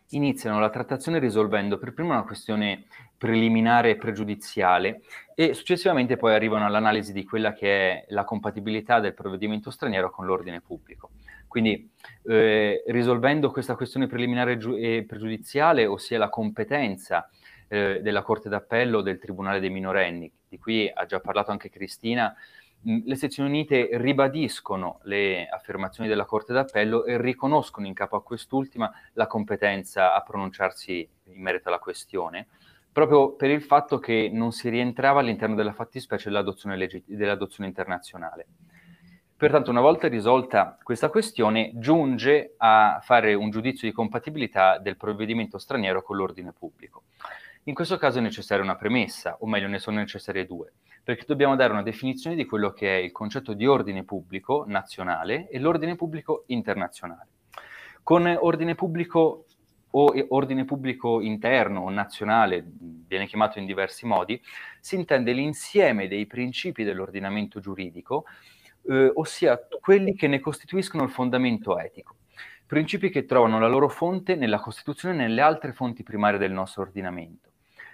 iniziano 0.10 0.60
la 0.60 0.69
trattazione 0.69 1.19
risolvendo 1.19 1.78
per 1.78 1.93
prima 1.93 2.15
una 2.15 2.26
questione 2.26 2.84
preliminare 3.17 3.91
e 3.91 3.95
pregiudiziale 3.95 5.02
e 5.34 5.54
successivamente 5.54 6.17
poi 6.17 6.34
arrivano 6.34 6.65
all'analisi 6.65 7.13
di 7.13 7.24
quella 7.24 7.54
che 7.54 7.91
è 7.91 8.06
la 8.10 8.26
compatibilità 8.26 9.00
del 9.00 9.13
provvedimento 9.13 9.71
straniero 9.71 10.12
con 10.12 10.26
l'ordine 10.26 10.60
pubblico. 10.60 11.12
Quindi 11.47 11.89
eh, 12.26 12.84
risolvendo 12.88 13.50
questa 13.52 13.76
questione 13.76 14.08
preliminare 14.08 14.60
e 14.78 15.06
pregiudiziale, 15.08 15.86
ossia 15.86 16.17
la 16.17 16.30
competenza 16.30 17.30
eh, 17.72 18.02
della 18.02 18.22
Corte 18.22 18.50
d'Appello 18.50 19.00
del 19.02 19.18
Tribunale 19.18 19.62
dei 19.62 19.70
minorenni, 19.70 20.30
di 20.50 20.60
cui 20.60 20.92
ha 20.94 21.06
già 21.06 21.22
parlato 21.22 21.52
anche 21.52 21.70
Cristina, 21.70 22.36
le 22.84 23.16
sezioni 23.16 23.48
unite 23.48 23.90
ribadiscono 23.94 25.00
le 25.04 25.48
affermazioni 25.48 26.10
della 26.10 26.26
Corte 26.26 26.52
d'Appello 26.52 27.06
e 27.06 27.22
riconoscono 27.22 27.88
in 27.88 27.94
capo 27.94 28.18
a 28.18 28.24
quest'ultima 28.24 28.92
la 29.14 29.28
competenza 29.28 30.14
a 30.14 30.22
pronunciarsi 30.22 31.08
in 31.26 31.42
merito 31.42 31.70
alla 31.70 31.80
questione, 31.80 32.48
proprio 32.92 33.36
per 33.36 33.52
il 33.52 33.62
fatto 33.62 34.00
che 34.00 34.30
non 34.34 34.52
si 34.52 34.68
rientrava 34.68 35.22
all'interno 35.22 35.56
della 35.56 35.74
fattispecie 35.74 36.30
dell'adozione, 36.30 36.76
legit- 36.76 37.08
dell'adozione 37.08 37.70
internazionale. 37.70 38.48
Pertanto, 39.38 39.72
una 39.72 39.82
volta 39.82 40.08
risolta 40.08 40.78
questa 40.84 41.10
questione, 41.10 41.72
giunge 41.76 42.54
a 42.58 43.00
fare 43.02 43.34
un 43.34 43.50
giudizio 43.50 43.88
di 43.88 43.94
compatibilità 43.94 44.78
del 44.78 44.98
provvedimento 44.98 45.58
straniero 45.58 46.04
con 46.04 46.18
l'ordine 46.18 46.52
pubblico. 46.52 47.04
In 47.65 47.76
questo 47.76 47.97
caso 47.97 48.17
è 48.17 48.21
necessaria 48.21 48.63
una 48.63 48.76
premessa, 48.76 49.38
o 49.39 49.45
meglio 49.45 49.67
ne 49.67 49.78
sono 49.78 49.97
necessarie 49.97 50.47
due, 50.47 50.74
perché 51.04 51.26
dobbiamo 51.28 51.56
dare 51.56 51.71
una 51.71 51.84
definizione 51.84 52.36
di 52.36 52.45
quello 52.45 52.71
che 52.71 52.97
è 52.97 53.00
il 53.00 53.12
concetto 53.12 53.54
di 53.54 53.67
ordine 53.67 54.04
pubblico 54.04 54.63
nazionale 54.65 55.47
e 55.47 55.60
l'ordine 55.60 55.95
pubblico 55.95 56.45
internazionale. 56.47 57.28
Con 58.02 58.26
ordine 58.26 58.74
pubblico 58.74 59.45
o 59.91 60.13
ordine 60.30 60.65
pubblico 60.65 61.21
interno 61.21 61.82
o 61.82 61.89
nazionale, 61.91 62.65
viene 62.65 63.28
chiamato 63.28 63.60
in 63.60 63.67
diversi 63.67 64.08
modi, 64.08 64.41
si 64.80 64.95
intende 64.95 65.32
l'insieme 65.32 66.08
dei 66.08 66.26
principi 66.26 66.84
dell'ordinamento 66.84 67.60
giuridico, 67.60 68.26
eh, 68.88 69.12
ossia 69.13 69.60
quelli 69.80 70.15
che 70.15 70.28
ne 70.28 70.39
costituiscono 70.39 71.04
il 71.04 71.12
fondamento 71.12 71.78
etico. 71.78 72.15
Principi 72.65 73.12
che 73.12 73.26
trovano 73.26 73.60
la 73.60 73.67
loro 73.67 73.88
fonte 73.88 74.36
nella 74.36 74.60
Costituzione 74.60 75.13
e 75.13 75.28
nelle 75.28 75.41
altre 75.41 75.74
fonti 75.74 76.02
primarie 76.02 76.39
del 76.39 76.54
nostro 76.54 76.82
ordinamento. 76.82 77.51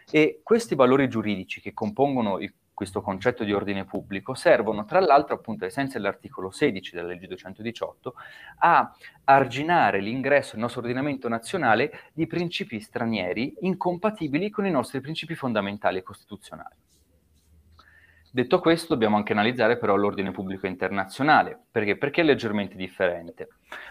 E 0.09 0.39
questi 0.43 0.75
valori 0.75 1.09
giuridici 1.09 1.59
che 1.59 1.73
compongono 1.73 2.39
il, 2.39 2.53
questo 2.73 3.01
concetto 3.01 3.43
di 3.43 3.53
ordine 3.53 3.85
pubblico 3.85 4.35
servono, 4.35 4.85
tra 4.85 4.99
l'altro, 4.99 5.33
appunto, 5.33 5.65
ai 5.65 5.71
sensi 5.71 5.93
dell'articolo 5.93 6.51
16 6.51 6.93
della 6.93 7.07
legge 7.07 7.25
218, 7.25 8.13
a 8.59 8.95
arginare 9.23 9.99
l'ingresso 9.99 10.51
nel 10.53 10.61
nostro 10.61 10.81
ordinamento 10.81 11.27
nazionale 11.27 12.11
di 12.13 12.27
principi 12.27 12.79
stranieri 12.79 13.55
incompatibili 13.61 14.51
con 14.51 14.67
i 14.67 14.71
nostri 14.71 15.01
principi 15.01 15.33
fondamentali 15.33 15.97
e 15.97 16.03
costituzionali. 16.03 16.75
Detto 18.29 18.59
questo, 18.59 18.93
dobbiamo 18.93 19.15
anche 19.15 19.31
analizzare 19.31 19.77
però 19.77 19.95
l'ordine 19.95 20.31
pubblico 20.31 20.67
internazionale, 20.67 21.57
perché? 21.71 21.97
Perché 21.97 22.21
è 22.21 22.23
leggermente 22.25 22.75
differente. 22.75 23.47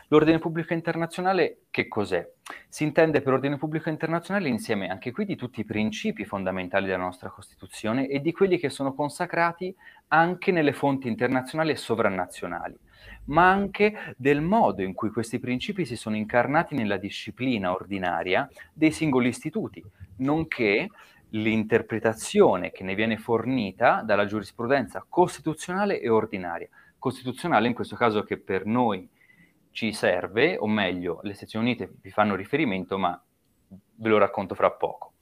L'ordine 0.09 0.39
pubblico 0.39 0.75
internazionale 0.75 1.63
che 1.71 1.89
cos'è? 1.89 2.25
Si 2.69 2.85
intende 2.85 3.23
per 3.23 3.33
ordine 3.33 3.57
pubblico 3.57 3.89
internazionale 3.89 4.49
insieme 4.49 4.89
anche 4.89 5.11
qui 5.11 5.25
di 5.25 5.37
tutti 5.37 5.61
i 5.61 5.65
principi 5.65 6.25
fondamentali 6.25 6.85
della 6.85 6.99
nostra 6.99 7.31
Costituzione 7.31 8.09
e 8.09 8.21
di 8.21 8.33
quelli 8.33 8.59
che 8.59 8.69
sono 8.69 8.95
consacrati 8.95 9.75
anche 10.09 10.53
nelle 10.53 10.73
fonti 10.75 11.09
internazionali 11.09 11.73
e 11.73 11.77
sovranazionali, 11.77 12.79
ma 13.25 13.51
anche 13.51 14.15
del 14.17 14.43
modo 14.43 14.83
in 14.83 14.93
cui 14.93 15.11
questi 15.11 15.39
principi 15.39 15.87
si 15.87 15.97
sono 15.97 16.15
incarnati 16.15 16.75
nella 16.75 16.99
disciplina 16.99 17.73
ordinaria 17.73 18.49
dei 18.73 18.93
singoli 18.93 19.29
istituti, 19.29 19.83
nonché 20.19 20.89
l'interpretazione 21.31 22.71
che 22.71 22.85
ne 22.85 22.95
viene 22.95 23.17
fornita 23.17 24.03
dalla 24.03 24.27
giurisprudenza 24.27 25.05
costituzionale 25.09 26.01
e 26.01 26.09
ordinaria. 26.09 26.69
Costituzionale 26.99 27.67
in 27.67 27.75
questo 27.75 27.97
caso 27.97 28.23
che 28.23 28.39
per 28.39 28.65
noi 28.67 29.09
ci 29.71 29.93
serve, 29.93 30.57
o 30.57 30.67
meglio, 30.67 31.21
le 31.23 31.35
sezioni 31.35 31.67
unite 31.67 31.93
vi 32.01 32.11
fanno 32.11 32.35
riferimento, 32.35 32.97
ma 32.97 33.21
ve 33.69 34.09
lo 34.09 34.19
racconto 34.19 34.55
fra 34.55 34.71
poco. 34.71 35.13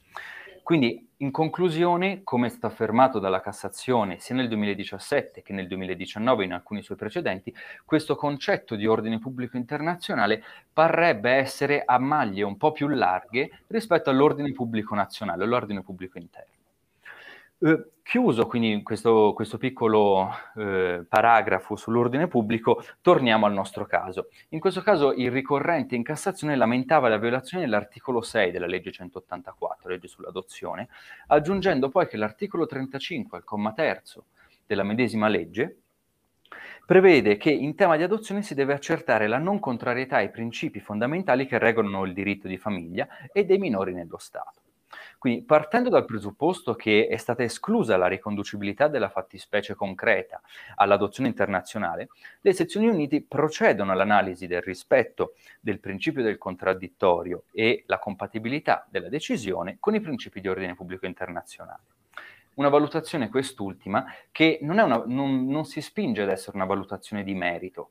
Quindi, 0.65 1.11
in 1.19 1.31
conclusione, 1.31 2.23
come 2.25 2.47
è 2.47 2.49
stato 2.49 2.69
affermato 2.69 3.19
dalla 3.19 3.43
Cassazione 3.43 4.19
sia 4.19 4.35
nel 4.35 4.49
2017 4.49 5.43
che 5.43 5.53
nel 5.53 5.67
2019 5.67 6.43
in 6.43 6.55
alcuni 6.55 6.83
suoi 6.83 6.97
precedenti, 6.97 7.55
questo 7.85 8.17
concetto 8.17 8.75
di 8.75 8.87
ordine 8.87 9.19
pubblico 9.19 9.59
internazionale 9.59 10.43
parrebbe 10.73 11.33
essere 11.33 11.83
a 11.85 11.99
maglie 11.99 12.45
un 12.45 12.57
po' 12.57 12.73
più 12.73 12.89
larghe 12.89 13.61
rispetto 13.67 14.09
all'ordine 14.09 14.53
pubblico 14.53 14.95
nazionale, 14.95 15.45
all'ordine 15.45 15.83
pubblico 15.83 16.17
interno. 16.17 16.54
Eh, 17.59 17.93
chiuso 18.03 18.47
quindi 18.47 18.83
questo, 18.83 19.33
questo 19.35 19.57
piccolo 19.57 20.29
eh, 20.57 21.05
paragrafo 21.09 21.77
sull'ordine 21.77 22.29
pubblico, 22.29 22.85
torniamo 23.01 23.47
al 23.47 23.53
nostro 23.53 23.87
caso. 23.87 24.29
In 24.51 24.61
questo 24.61 24.83
caso 24.83 25.13
il 25.13 25.31
ricorrente 25.31 25.95
in 25.95 26.03
Cassazione 26.03 26.57
lamentava 26.57 27.09
la 27.09 27.17
violazione 27.17 27.65
dell'articolo 27.65 28.21
6 28.21 28.51
della 28.51 28.67
legge 28.67 28.93
184, 28.93 29.89
legge 29.89 30.09
sull'adozione, 30.09 30.89
aggiungendo 31.29 31.89
poi 31.89 32.07
che 32.07 32.17
l'articolo 32.17 32.67
35, 32.67 33.39
al 33.39 33.45
comma 33.45 33.73
terzo 33.73 34.27
della 34.67 34.83
medesima 34.83 35.29
legge, 35.29 35.79
prevede 36.85 37.37
che 37.39 37.51
in 37.51 37.75
tema 37.75 37.97
di 37.97 38.03
adozione 38.03 38.43
si 38.43 38.55
deve 38.55 38.75
accertare 38.75 39.27
la 39.27 39.39
non 39.39 39.59
contrarietà 39.59 40.17
ai 40.17 40.31
principi 40.31 40.81
fondamentali 40.81 41.47
che 41.47 41.59
regolano 41.59 42.05
il 42.05 42.13
diritto 42.13 42.47
di 42.47 42.59
famiglia 42.59 43.09
e 43.33 43.45
dei 43.45 43.59
minori 43.59 43.95
nello 43.95 44.19
Stato. 44.19 44.64
Quindi 45.19 45.43
partendo 45.43 45.89
dal 45.89 46.05
presupposto 46.05 46.75
che 46.75 47.07
è 47.07 47.17
stata 47.17 47.43
esclusa 47.43 47.97
la 47.97 48.07
riconducibilità 48.07 48.89
della 48.89 49.09
fattispecie 49.09 49.75
concreta 49.75 50.41
all'adozione 50.77 51.29
internazionale, 51.29 52.09
le 52.41 52.53
sezioni 52.53 52.89
unite 52.89 53.25
procedono 53.27 53.93
all'analisi 53.93 54.47
del 54.47 54.63
rispetto 54.63 55.35
del 55.61 55.81
principio 55.81 56.23
del 56.23 56.39
contraddittorio 56.39 57.45
e 57.53 57.85
la 57.87 57.99
compatibilità 57.99 58.87
della 58.89 59.09
decisione 59.09 59.77
con 59.81 59.95
i 59.95 60.01
principi 60.01 60.41
di 60.41 60.49
ordine 60.49 60.75
pubblico 60.75 61.07
internazionale. 61.07 61.81
Una 62.55 62.69
valutazione 62.69 63.31
quest'ultima 63.31 64.05
che 64.31 64.59
non, 64.63 64.79
una, 64.79 65.03
non, 65.07 65.47
non 65.47 65.65
si 65.65 65.81
spinge 65.81 66.23
ad 66.23 66.29
essere 66.29 66.57
una 66.57 66.67
valutazione 66.67 67.25
di 67.25 67.35
merito, 67.35 67.91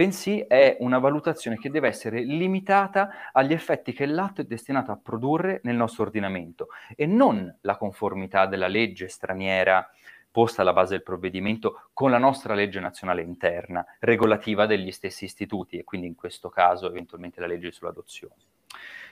bensì 0.00 0.40
è 0.40 0.78
una 0.80 0.98
valutazione 0.98 1.58
che 1.58 1.68
deve 1.68 1.88
essere 1.88 2.22
limitata 2.22 3.30
agli 3.32 3.52
effetti 3.52 3.92
che 3.92 4.06
l'atto 4.06 4.40
è 4.40 4.44
destinato 4.44 4.92
a 4.92 4.96
produrre 4.96 5.60
nel 5.64 5.76
nostro 5.76 6.04
ordinamento 6.04 6.68
e 6.96 7.04
non 7.04 7.54
la 7.60 7.76
conformità 7.76 8.46
della 8.46 8.66
legge 8.66 9.08
straniera 9.08 9.86
posta 10.30 10.62
alla 10.62 10.72
base 10.72 10.94
del 10.94 11.02
provvedimento 11.02 11.90
con 11.92 12.10
la 12.10 12.16
nostra 12.16 12.54
legge 12.54 12.80
nazionale 12.80 13.20
interna, 13.20 13.84
regolativa 13.98 14.64
degli 14.64 14.90
stessi 14.90 15.26
istituti 15.26 15.76
e 15.76 15.84
quindi 15.84 16.06
in 16.06 16.14
questo 16.14 16.48
caso 16.48 16.86
eventualmente 16.86 17.38
la 17.38 17.46
legge 17.46 17.70
sull'adozione. 17.70 18.34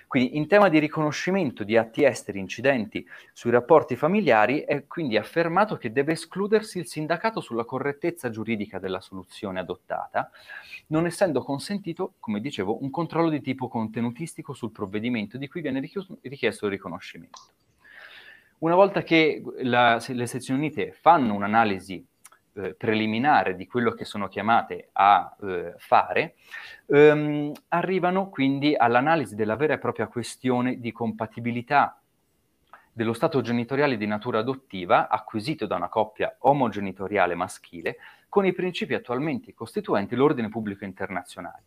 Quindi 0.09 0.39
in 0.39 0.49
tema 0.49 0.71
di 0.71 0.79
riconoscimento 0.79 1.65
di 1.65 1.77
atti 1.77 2.03
esteri 2.03 2.39
incidenti 2.39 3.07
sui 3.35 3.51
rapporti 3.51 3.95
familiari 3.95 4.61
è 4.61 4.87
quindi 4.87 5.19
affermato 5.19 5.77
che 5.77 5.93
deve 5.93 6.13
escludersi 6.13 6.79
il 6.79 6.87
sindacato 6.87 7.43
sulla 7.43 7.67
correttezza 7.67 8.31
giuridica 8.31 8.79
della 8.79 9.03
soluzione 9.03 9.61
adottata, 9.61 10.31
non 10.87 11.05
essendo 11.05 11.43
consentito, 11.43 12.15
come 12.21 12.41
dicevo, 12.41 12.83
un 12.83 12.89
controllo 12.89 13.29
di 13.29 13.43
tipo 13.43 13.69
contenutistico 13.69 14.55
sul 14.55 14.73
provvedimento 14.73 15.37
di 15.37 15.47
cui 15.47 15.61
viene 15.61 15.81
richiesto 16.23 16.65
il 16.65 16.73
riconoscimento. 16.73 17.41
Una 18.61 18.75
volta 18.75 19.03
che 19.03 19.43
la, 19.59 20.03
le 20.09 20.27
sezioni 20.27 20.59
unite 20.59 20.91
fanno 20.93 21.35
un'analisi 21.35 22.05
eh, 22.59 22.75
preliminare 22.75 23.55
di 23.55 23.67
quello 23.67 23.93
che 23.93 24.05
sono 24.05 24.29
chiamate 24.29 24.89
a 24.93 25.37
eh, 25.41 25.75
fare, 25.77 26.35
ehm, 26.87 27.53
arrivano 27.69 28.29
quindi 28.29 28.75
all'analisi 28.77 29.35
della 29.35 29.57
vera 29.57 29.75
e 29.75 29.79
propria 29.79 30.09
questione 30.09 30.81
di 30.81 30.91
compatibilità 30.93 32.01
dello 32.93 33.13
stato 33.13 33.41
genitoriale 33.41 33.97
di 33.97 34.07
natura 34.07 34.41
adottiva 34.41 35.09
acquisito 35.09 35.67
da 35.67 35.77
una 35.77 35.89
coppia 35.89 36.35
omogenitoriale 36.41 37.37
maschile 37.37 37.99
con 38.29 38.45
i 38.45 38.53
principi 38.53 38.95
attualmente 38.95 39.55
costituenti 39.55 40.17
l'ordine 40.17 40.49
pubblico 40.49 40.85
internazionale. 40.85 41.63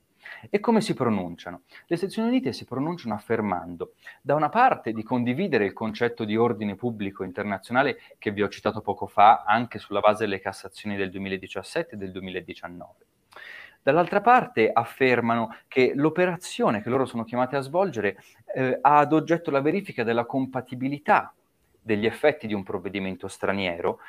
E 0.50 0.60
come 0.60 0.82
si 0.82 0.94
pronunciano? 0.94 1.64
Le 1.88 1.98
sezioni 1.98 2.30
unite 2.30 2.54
si 2.54 2.66
pronunciano 2.66 3.14
affermando, 3.14 3.94
da 4.22 4.36
una 4.36 4.50
parte, 4.50 4.94
di 4.94 5.04
condividere 5.04 5.66
il 5.66 5.74
concetto 5.74 6.24
di 6.24 6.36
ordine 6.36 6.76
pubblico 6.76 7.24
internazionale 7.24 8.00
che 8.18 8.32
vi 8.32 8.42
ho 8.42 8.50
citato 8.50 8.82
poco 8.82 9.08
fa, 9.08 9.44
anche 9.46 9.80
sulla 9.80 10.00
base 10.00 10.26
delle 10.26 10.40
cassazioni 10.40 10.96
del 10.96 11.10
2017 11.10 11.96
e 11.96 11.98
del 11.98 12.12
2019. 12.12 12.94
Dall'altra 13.84 14.22
parte 14.22 14.70
affermano 14.72 15.56
che 15.68 15.94
l'operazione 15.96 16.84
che 16.84 16.90
loro 16.90 17.06
sono 17.06 17.24
chiamate 17.24 17.56
a 17.56 17.62
svolgere 17.62 18.18
eh, 18.54 18.78
ha 18.80 19.00
ad 19.00 19.12
oggetto 19.12 19.50
la 19.50 19.62
verifica 19.62 20.04
della 20.04 20.26
compatibilità 20.26 21.34
degli 21.82 22.06
effetti 22.06 22.46
di 22.46 22.54
un 22.54 22.62
provvedimento 22.62 23.28
straniero 23.28 24.00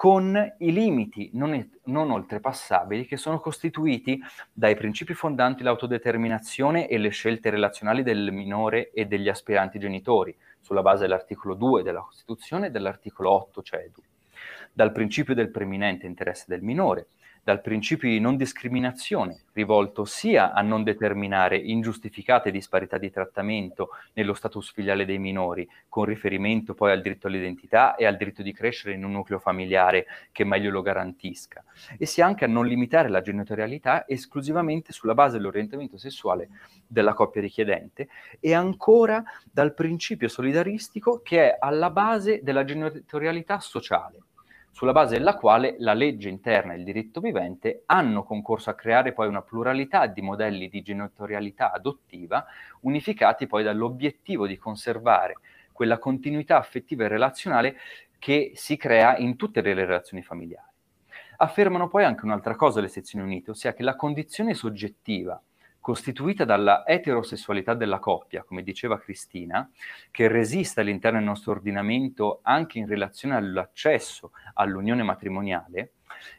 con 0.00 0.54
i 0.60 0.72
limiti 0.72 1.28
non, 1.34 1.70
non, 1.84 2.10
oltrepassabili 2.10 3.04
che 3.04 3.18
sono 3.18 3.38
costituiti 3.38 4.18
dai 4.50 4.74
principi 4.74 5.12
fondanti 5.12 5.62
l'autodeterminazione 5.62 6.88
e 6.88 6.96
le 6.96 7.10
scelte 7.10 7.50
relazionali 7.50 8.02
del 8.02 8.32
minore 8.32 8.92
e 8.92 9.04
degli 9.04 9.28
aspiranti 9.28 9.78
genitori, 9.78 10.34
sulla 10.58 10.80
base 10.80 11.02
dell'articolo 11.02 11.52
2 11.52 11.82
della 11.82 12.00
Costituzione 12.00 12.68
e 12.68 12.70
dell'articolo 12.70 13.30
8 13.30 13.60
CEDU, 13.60 14.02
dal 14.72 14.90
principio 14.90 15.34
del 15.34 15.50
preminente 15.50 16.06
interesse 16.06 16.46
del 16.48 16.62
minore, 16.62 17.08
dal 17.42 17.60
principio 17.60 18.08
di 18.08 18.20
non 18.20 18.36
discriminazione, 18.36 19.42
rivolto 19.52 20.04
sia 20.04 20.52
a 20.52 20.62
non 20.62 20.82
determinare 20.82 21.56
ingiustificate 21.56 22.50
disparità 22.50 22.98
di 22.98 23.10
trattamento 23.10 23.90
nello 24.14 24.34
status 24.34 24.72
filiale 24.72 25.04
dei 25.04 25.18
minori, 25.18 25.68
con 25.88 26.04
riferimento 26.04 26.74
poi 26.74 26.92
al 26.92 27.00
diritto 27.00 27.26
all'identità 27.26 27.94
e 27.96 28.06
al 28.06 28.16
diritto 28.16 28.42
di 28.42 28.52
crescere 28.52 28.94
in 28.94 29.04
un 29.04 29.12
nucleo 29.12 29.38
familiare 29.38 30.06
che 30.32 30.44
meglio 30.44 30.70
lo 30.70 30.82
garantisca, 30.82 31.64
e 31.98 32.06
sia 32.06 32.26
anche 32.26 32.44
a 32.44 32.48
non 32.48 32.66
limitare 32.66 33.08
la 33.08 33.22
genitorialità 33.22 34.06
esclusivamente 34.06 34.92
sulla 34.92 35.14
base 35.14 35.36
dell'orientamento 35.36 35.96
sessuale 35.96 36.48
della 36.86 37.14
coppia 37.14 37.40
richiedente, 37.40 38.08
e 38.38 38.54
ancora 38.54 39.22
dal 39.50 39.74
principio 39.74 40.28
solidaristico 40.28 41.20
che 41.22 41.50
è 41.50 41.56
alla 41.58 41.90
base 41.90 42.40
della 42.42 42.64
genitorialità 42.64 43.60
sociale 43.60 44.18
sulla 44.70 44.92
base 44.92 45.16
della 45.16 45.36
quale 45.36 45.76
la 45.78 45.92
legge 45.92 46.28
interna 46.28 46.72
e 46.72 46.76
il 46.76 46.84
diritto 46.84 47.20
vivente 47.20 47.82
hanno 47.86 48.22
concorso 48.22 48.70
a 48.70 48.74
creare 48.74 49.12
poi 49.12 49.28
una 49.28 49.42
pluralità 49.42 50.06
di 50.06 50.22
modelli 50.22 50.68
di 50.68 50.82
genitorialità 50.82 51.72
adottiva, 51.72 52.44
unificati 52.80 53.46
poi 53.46 53.62
dall'obiettivo 53.62 54.46
di 54.46 54.56
conservare 54.56 55.34
quella 55.72 55.98
continuità 55.98 56.58
affettiva 56.58 57.04
e 57.04 57.08
relazionale 57.08 57.76
che 58.18 58.52
si 58.54 58.76
crea 58.76 59.16
in 59.16 59.36
tutte 59.36 59.60
le 59.62 59.74
relazioni 59.74 60.22
familiari. 60.22 60.68
Affermano 61.38 61.88
poi 61.88 62.04
anche 62.04 62.24
un'altra 62.24 62.54
cosa 62.54 62.80
le 62.80 62.88
sezioni 62.88 63.24
unite, 63.24 63.50
ossia 63.50 63.72
che 63.72 63.82
la 63.82 63.96
condizione 63.96 64.52
soggettiva 64.52 65.40
costituita 65.90 66.44
dalla 66.44 66.86
eterosessualità 66.86 67.74
della 67.74 67.98
coppia, 67.98 68.44
come 68.44 68.62
diceva 68.62 69.00
Cristina, 69.00 69.68
che 70.12 70.28
resiste 70.28 70.82
all'interno 70.82 71.18
del 71.18 71.26
nostro 71.26 71.50
ordinamento 71.50 72.38
anche 72.42 72.78
in 72.78 72.86
relazione 72.86 73.34
all'accesso 73.34 74.30
all'unione 74.54 75.02
matrimoniale, 75.02 75.94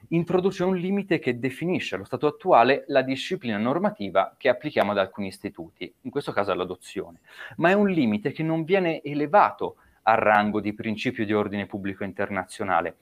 introduce 0.09 0.63
un 0.63 0.77
limite 0.77 1.19
che 1.19 1.37
definisce 1.37 1.95
allo 1.95 2.05
stato 2.05 2.27
attuale 2.27 2.85
la 2.87 3.01
disciplina 3.01 3.57
normativa 3.57 4.33
che 4.37 4.47
applichiamo 4.47 4.91
ad 4.91 4.99
alcuni 4.99 5.27
istituti, 5.27 5.93
in 6.03 6.11
questo 6.11 6.31
caso 6.31 6.53
all'adozione, 6.53 7.19
ma 7.57 7.71
è 7.71 7.73
un 7.73 7.89
limite 7.89 8.31
che 8.31 8.43
non 8.43 8.63
viene 8.63 9.01
elevato 9.01 9.75
al 10.03 10.15
rango 10.15 10.61
di 10.61 10.73
principio 10.73 11.25
di 11.25 11.33
ordine 11.33 11.65
pubblico 11.65 12.05
internazionale, 12.05 12.99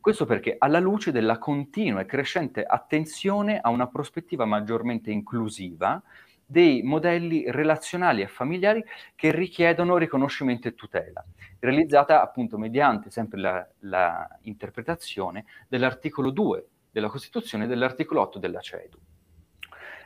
questo 0.00 0.24
perché 0.24 0.56
alla 0.58 0.80
luce 0.80 1.12
della 1.12 1.38
continua 1.38 2.00
e 2.00 2.06
crescente 2.06 2.64
attenzione 2.64 3.60
a 3.60 3.68
una 3.68 3.86
prospettiva 3.86 4.44
maggiormente 4.46 5.10
inclusiva 5.10 6.02
dei 6.50 6.82
modelli 6.82 7.44
relazionali 7.48 8.22
e 8.22 8.26
familiari 8.26 8.82
che 9.14 9.30
richiedono 9.30 9.98
riconoscimento 9.98 10.66
e 10.66 10.74
tutela, 10.74 11.24
realizzata 11.60 12.22
appunto 12.22 12.58
mediante 12.58 13.10
sempre 13.10 13.40
la, 13.40 13.68
la 13.80 14.38
interpretazione 14.42 15.44
dell'articolo 15.68 16.30
2 16.30 16.66
della 16.90 17.08
Costituzione 17.08 17.64
e 17.64 17.66
dell'articolo 17.68 18.22
8 18.22 18.38
della 18.40 18.60
CEDU. 18.60 18.98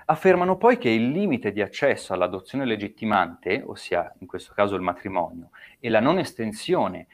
Affermano 0.07 0.59
poi 0.59 0.76
che 0.76 0.90
il 0.90 1.09
limite 1.09 1.50
di 1.50 1.62
accesso 1.62 2.12
all'adozione 2.12 2.66
legittimante, 2.66 3.62
ossia 3.64 4.12
in 4.18 4.26
questo 4.26 4.52
caso 4.52 4.74
il 4.74 4.83
matrimonio, 4.83 5.48
e 5.80 5.88
la 5.88 6.00
non 6.00 6.18
estensione 6.18 7.07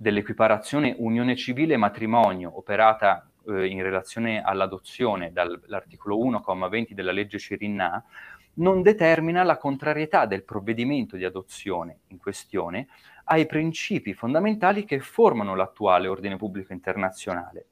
dell'equiparazione 0.00 0.94
unione 0.96 1.36
civile 1.36 1.76
matrimonio 1.76 2.56
operata 2.56 3.28
eh, 3.46 3.66
in 3.66 3.82
relazione 3.82 4.40
all'adozione 4.40 5.30
dall'articolo 5.30 6.16
1,20 6.16 6.92
della 6.92 7.12
legge 7.12 7.38
Cirinna 7.38 8.02
non 8.54 8.80
determina 8.80 9.42
la 9.42 9.58
contrarietà 9.58 10.24
del 10.24 10.42
provvedimento 10.42 11.16
di 11.16 11.26
adozione 11.26 11.98
in 12.06 12.16
questione 12.16 12.88
ai 13.24 13.44
principi 13.44 14.14
fondamentali 14.14 14.86
che 14.86 15.00
formano 15.00 15.54
l'attuale 15.54 16.08
ordine 16.08 16.36
pubblico 16.36 16.72
internazionale. 16.72 17.66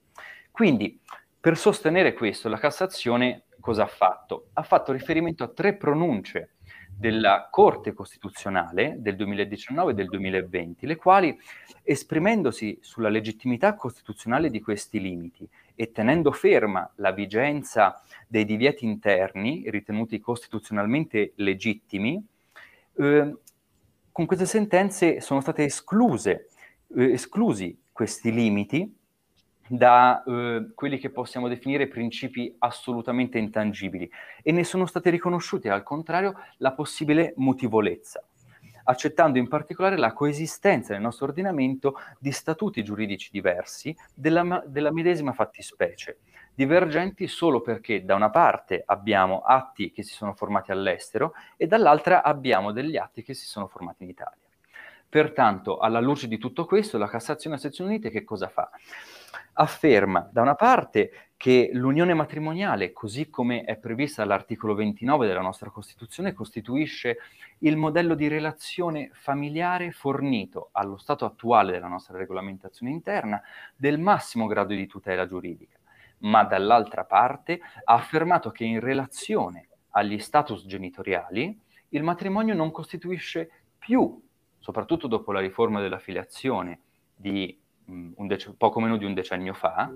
Quindi, 0.50 1.00
per 1.40 1.56
sostenere 1.56 2.12
questo, 2.12 2.50
la 2.50 2.58
Cassazione 2.58 3.44
cosa 3.58 3.84
ha 3.84 3.88
fatto? 3.88 4.48
Ha 4.52 4.62
fatto 4.62 4.92
riferimento 4.92 5.44
a 5.44 5.48
tre 5.48 5.76
pronunce 5.76 6.56
della 6.98 7.46
Corte 7.48 7.92
Costituzionale 7.92 8.96
del 8.98 9.14
2019 9.14 9.92
e 9.92 9.94
del 9.94 10.08
2020, 10.08 10.86
le 10.86 10.96
quali, 10.96 11.38
esprimendosi 11.84 12.78
sulla 12.80 13.08
legittimità 13.08 13.74
costituzionale 13.74 14.50
di 14.50 14.60
questi 14.60 15.00
limiti 15.00 15.48
e 15.76 15.92
tenendo 15.92 16.32
ferma 16.32 16.90
la 16.96 17.12
vigenza 17.12 18.02
dei 18.26 18.44
divieti 18.44 18.84
interni 18.84 19.62
ritenuti 19.68 20.18
costituzionalmente 20.18 21.34
legittimi, 21.36 22.20
eh, 22.96 23.36
con 24.10 24.26
queste 24.26 24.46
sentenze 24.46 25.20
sono 25.20 25.40
state 25.40 25.64
escluse, 25.64 26.48
eh, 26.96 27.12
esclusi 27.12 27.78
questi 27.92 28.32
limiti 28.32 28.97
da 29.68 30.22
eh, 30.24 30.70
quelli 30.74 30.98
che 30.98 31.10
possiamo 31.10 31.48
definire 31.48 31.86
principi 31.86 32.54
assolutamente 32.58 33.38
intangibili 33.38 34.10
e 34.42 34.52
ne 34.52 34.64
sono 34.64 34.86
state 34.86 35.10
riconosciute 35.10 35.70
al 35.70 35.82
contrario 35.82 36.34
la 36.58 36.72
possibile 36.72 37.34
motivolezza, 37.36 38.24
accettando 38.84 39.38
in 39.38 39.48
particolare 39.48 39.96
la 39.96 40.12
coesistenza 40.12 40.92
nel 40.92 41.02
nostro 41.02 41.26
ordinamento 41.26 41.96
di 42.18 42.32
statuti 42.32 42.82
giuridici 42.82 43.28
diversi 43.30 43.94
della, 44.14 44.62
della 44.66 44.92
medesima 44.92 45.32
fattispecie, 45.32 46.18
divergenti 46.54 47.28
solo 47.28 47.60
perché 47.60 48.04
da 48.04 48.14
una 48.14 48.30
parte 48.30 48.82
abbiamo 48.84 49.40
atti 49.40 49.92
che 49.92 50.02
si 50.02 50.14
sono 50.14 50.34
formati 50.34 50.72
all'estero 50.72 51.34
e 51.56 51.66
dall'altra 51.66 52.22
abbiamo 52.22 52.72
degli 52.72 52.96
atti 52.96 53.22
che 53.22 53.34
si 53.34 53.46
sono 53.46 53.68
formati 53.68 54.02
in 54.02 54.08
Italia. 54.08 54.47
Pertanto, 55.10 55.78
alla 55.78 56.00
luce 56.00 56.28
di 56.28 56.36
tutto 56.36 56.66
questo, 56.66 56.98
la 56.98 57.08
Cassazione 57.08 57.56
a 57.56 57.58
Sezioni 57.58 57.90
Unite 57.90 58.10
che 58.10 58.24
cosa 58.24 58.48
fa? 58.48 58.70
Afferma, 59.54 60.28
da 60.30 60.42
una 60.42 60.54
parte, 60.54 61.30
che 61.38 61.70
l'unione 61.72 62.12
matrimoniale, 62.12 62.92
così 62.92 63.30
come 63.30 63.62
è 63.62 63.76
prevista 63.76 64.22
dall'articolo 64.22 64.74
29 64.74 65.26
della 65.26 65.40
nostra 65.40 65.70
Costituzione, 65.70 66.34
costituisce 66.34 67.18
il 67.60 67.76
modello 67.76 68.14
di 68.14 68.28
relazione 68.28 69.10
familiare 69.14 69.92
fornito 69.92 70.68
allo 70.72 70.98
stato 70.98 71.24
attuale 71.24 71.72
della 71.72 71.86
nostra 71.86 72.18
regolamentazione 72.18 72.92
interna 72.92 73.40
del 73.74 73.98
massimo 73.98 74.46
grado 74.46 74.74
di 74.74 74.86
tutela 74.86 75.26
giuridica, 75.26 75.78
ma 76.18 76.44
dall'altra 76.44 77.04
parte 77.04 77.60
ha 77.84 77.94
affermato 77.94 78.50
che 78.50 78.64
in 78.64 78.80
relazione 78.80 79.68
agli 79.90 80.18
status 80.18 80.66
genitoriali 80.66 81.58
il 81.90 82.02
matrimonio 82.02 82.54
non 82.54 82.70
costituisce 82.70 83.48
più 83.78 84.20
soprattutto 84.58 85.06
dopo 85.06 85.32
la 85.32 85.40
riforma 85.40 85.80
della 85.80 85.98
filiazione 85.98 86.80
di 87.14 87.58
mm, 87.90 88.12
dec- 88.26 88.54
poco 88.56 88.80
meno 88.80 88.96
di 88.96 89.04
un 89.04 89.14
decennio 89.14 89.54
fa, 89.54 89.92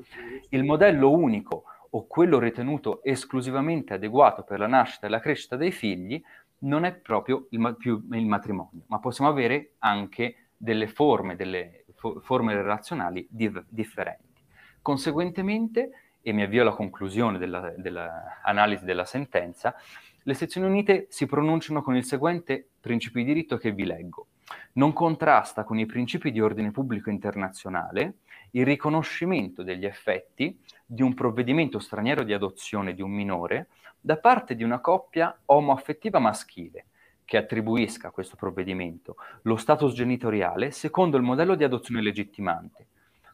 il 0.50 0.64
modello 0.64 1.10
unico 1.10 1.64
o 1.90 2.06
quello 2.06 2.38
ritenuto 2.38 3.02
esclusivamente 3.02 3.94
adeguato 3.94 4.42
per 4.42 4.58
la 4.58 4.66
nascita 4.66 5.06
e 5.06 5.10
la 5.10 5.20
crescita 5.20 5.56
dei 5.56 5.72
figli 5.72 6.22
non 6.60 6.84
è 6.84 6.92
proprio 6.94 7.46
il, 7.50 7.58
ma- 7.58 7.74
più 7.74 8.02
il 8.12 8.26
matrimonio, 8.26 8.84
ma 8.86 8.98
possiamo 8.98 9.30
avere 9.30 9.72
anche 9.78 10.36
delle 10.56 10.86
forme, 10.86 11.36
delle 11.36 11.84
fo- 11.94 12.20
forme 12.20 12.54
relazionali 12.54 13.26
div- 13.28 13.64
differenti. 13.68 14.42
Conseguentemente, 14.80 15.90
e 16.22 16.32
mi 16.32 16.42
avvio 16.42 16.62
alla 16.62 16.72
conclusione 16.72 17.38
dell'analisi 17.38 18.84
della 18.84 18.92
della 18.92 19.04
sentenza, 19.04 19.74
le 20.22 20.34
sezioni 20.34 20.68
unite 20.68 21.06
si 21.10 21.26
pronunciano 21.26 21.82
con 21.82 21.96
il 21.96 22.04
seguente 22.04 22.68
principio 22.80 23.20
di 23.20 23.26
diritto 23.26 23.56
che 23.56 23.72
vi 23.72 23.84
leggo 23.84 24.28
non 24.74 24.92
contrasta 24.92 25.64
con 25.64 25.78
i 25.78 25.86
principi 25.86 26.30
di 26.30 26.40
ordine 26.40 26.70
pubblico 26.70 27.10
internazionale 27.10 28.14
il 28.52 28.64
riconoscimento 28.64 29.62
degli 29.62 29.84
effetti 29.84 30.58
di 30.84 31.02
un 31.02 31.14
provvedimento 31.14 31.78
straniero 31.78 32.22
di 32.22 32.32
adozione 32.32 32.94
di 32.94 33.02
un 33.02 33.10
minore 33.10 33.68
da 34.00 34.16
parte 34.16 34.54
di 34.54 34.62
una 34.62 34.80
coppia 34.80 35.36
omoaffettiva 35.46 36.18
maschile 36.18 36.86
che 37.24 37.36
attribuisca 37.36 38.08
a 38.08 38.10
questo 38.10 38.36
provvedimento 38.36 39.16
lo 39.42 39.56
status 39.56 39.94
genitoriale 39.94 40.70
secondo 40.70 41.16
il 41.16 41.22
modello 41.22 41.54
di 41.54 41.64
adozione 41.64 42.02
legittimante, 42.02 42.86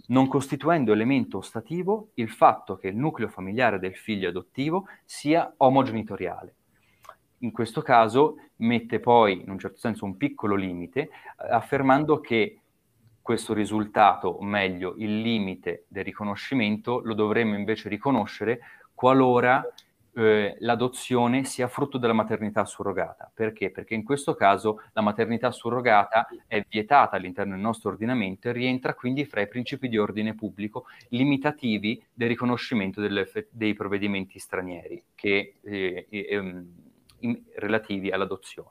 non 0.09 0.29
costituendo 0.29 0.93
elemento 0.93 1.39
ostativo 1.39 2.11
il 2.15 2.31
fatto 2.31 2.77
che 2.77 2.89
il 2.89 2.97
nucleo 2.97 3.29
familiare 3.29 3.79
del 3.79 3.97
figlio 3.97 4.29
adottivo 4.29 4.87
sia 5.05 5.53
omogenitoriale 5.57 6.55
in 7.41 7.53
questo 7.53 7.83
caso 7.83 8.37
mette 8.57 9.01
poi 9.01 9.43
in 9.43 9.51
un 9.51 9.59
certo 9.59 9.79
senso 9.79 10.05
un 10.05 10.17
piccolo 10.17 10.55
limite, 10.55 11.01
eh, 11.01 11.11
affermando 11.51 12.21
che 12.21 12.61
questo 13.21 13.53
risultato, 13.53 14.29
o 14.29 14.43
meglio 14.43 14.95
il 14.97 15.21
limite 15.21 15.85
del 15.89 16.05
riconoscimento, 16.05 17.01
lo 17.05 17.15
dovremmo 17.15 17.57
invece 17.57 17.89
riconoscere 17.89 18.61
qualora 18.95 19.63
eh, 20.19 20.57
l'adozione 20.61 21.45
sia 21.45 21.69
frutto 21.69 21.99
della 21.99 22.13
maternità 22.13 22.65
surrogata. 22.65 23.31
Perché? 23.33 23.71
Perché 23.71 23.95
in 23.95 24.03
questo 24.03 24.35
caso 24.35 24.81
la 24.93 25.01
maternità 25.01 25.51
surrogata 25.51 26.27
è 26.47 26.65
vietata 26.69 27.17
all'interno 27.17 27.53
del 27.53 27.63
nostro 27.63 27.91
ordinamento 27.91 28.49
e 28.49 28.53
rientra 28.53 28.95
quindi 28.95 29.25
fra 29.25 29.41
i 29.41 29.49
principi 29.49 29.89
di 29.89 29.97
ordine 29.97 30.35
pubblico 30.35 30.87
limitativi 31.11 32.03
del 32.13 32.29
riconoscimento 32.29 33.01
delle, 33.01 33.29
dei 33.51 33.75
provvedimenti 33.75 34.39
stranieri 34.39 35.03
che, 35.15 35.55
eh, 35.63 36.07
eh, 36.09 36.65
in, 37.21 37.41
relativi 37.55 38.11
all'adozione. 38.11 38.71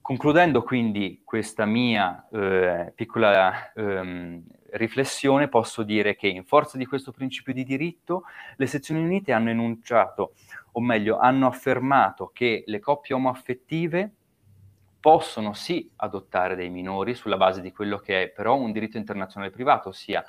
Concludendo 0.00 0.62
quindi 0.62 1.22
questa 1.24 1.64
mia 1.64 2.28
eh, 2.30 2.92
piccola 2.94 3.72
ehm, 3.72 4.40
riflessione, 4.70 5.48
posso 5.48 5.82
dire 5.82 6.14
che 6.14 6.28
in 6.28 6.44
forza 6.44 6.78
di 6.78 6.86
questo 6.86 7.10
principio 7.10 7.52
di 7.52 7.64
diritto, 7.64 8.22
le 8.56 8.66
sezioni 8.66 9.02
unite 9.02 9.32
hanno 9.32 9.50
enunciato, 9.50 10.34
o 10.72 10.80
meglio, 10.80 11.18
hanno 11.18 11.48
affermato 11.48 12.30
che 12.32 12.62
le 12.66 12.78
coppie 12.78 13.16
omoaffettive 13.16 14.12
possono 15.00 15.54
sì 15.54 15.90
adottare 15.96 16.54
dei 16.54 16.68
minori 16.68 17.14
sulla 17.14 17.36
base 17.36 17.60
di 17.60 17.72
quello 17.72 17.98
che 17.98 18.22
è 18.22 18.28
però 18.28 18.56
un 18.56 18.72
diritto 18.72 18.98
internazionale 18.98 19.52
privato, 19.52 19.88
ossia 19.88 20.24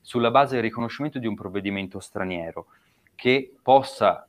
sulla 0.00 0.30
base 0.30 0.54
del 0.54 0.64
riconoscimento 0.64 1.18
di 1.18 1.26
un 1.26 1.34
provvedimento 1.34 2.00
straniero 2.00 2.66
che 3.14 3.54
possa 3.62 4.26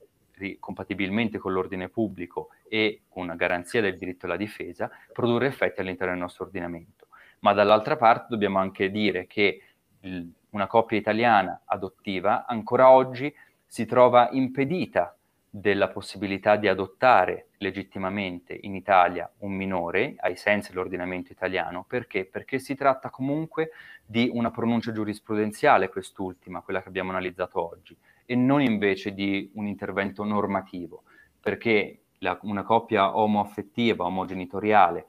compatibilmente 0.60 1.38
con 1.38 1.54
l'ordine 1.54 1.90
pubblico 1.90 2.50
e 2.68 3.04
una 3.14 3.36
garanzia 3.36 3.82
del 3.82 3.98
diritto 3.98 4.26
alla 4.26 4.38
difesa, 4.38 4.90
produrre 5.12 5.48
effetti 5.48 5.82
all'interno 5.82 6.14
del 6.14 6.22
nostro 6.22 6.46
ordinamento. 6.46 7.08
Ma 7.40 7.54
dall'altra 7.54 7.98
parte 7.98 8.28
dobbiamo 8.30 8.60
anche 8.60 8.90
dire 8.90 9.28
che 9.28 9.62
il, 10.02 10.32
una 10.52 10.68
coppia 10.68 10.98
italiana 10.98 11.62
adottiva 11.66 12.46
ancora 12.46 12.90
oggi 12.90 13.34
si 13.66 13.86
trova 13.86 14.30
impedita 14.32 15.16
della 15.56 15.90
possibilità 15.90 16.56
di 16.56 16.68
adottare 16.68 17.50
legittimamente 17.58 18.58
in 18.62 18.74
Italia 18.74 19.32
un 19.40 19.52
minore 19.52 20.16
ai 20.18 20.36
sensi 20.36 20.72
dell'ordinamento 20.72 21.32
italiano. 21.32 21.86
Perché? 21.88 22.26
Perché 22.26 22.58
si 22.58 22.74
tratta 22.74 23.12
comunque 23.12 23.70
di 24.04 24.30
una 24.34 24.50
pronuncia 24.50 24.92
giurisprudenziale, 24.92 25.90
quest'ultima, 25.90 26.62
quella 26.62 26.82
che 26.82 26.88
abbiamo 26.88 27.12
analizzato 27.12 27.64
oggi, 27.64 27.96
e 28.34 28.36
non 28.36 28.64
invece 28.64 29.14
di 29.14 29.52
un 29.54 29.68
intervento 29.68 30.24
normativo, 30.24 31.04
perché 31.40 32.06
la, 32.18 32.36
una 32.42 32.64
coppia 32.64 33.16
omoaffettiva, 33.16 34.06
omogenitoriale, 34.06 35.06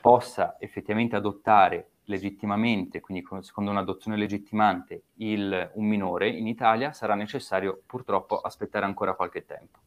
possa 0.00 0.56
effettivamente 0.58 1.14
adottare 1.14 1.90
legittimamente, 2.06 3.00
quindi 3.00 3.24
secondo 3.42 3.70
un'adozione 3.70 4.16
legittimante, 4.16 5.04
il, 5.18 5.70
un 5.74 5.86
minore 5.86 6.28
in 6.28 6.48
Italia, 6.48 6.92
sarà 6.92 7.14
necessario 7.14 7.80
purtroppo 7.86 8.40
aspettare 8.40 8.84
ancora 8.84 9.14
qualche 9.14 9.44
tempo. 9.44 9.78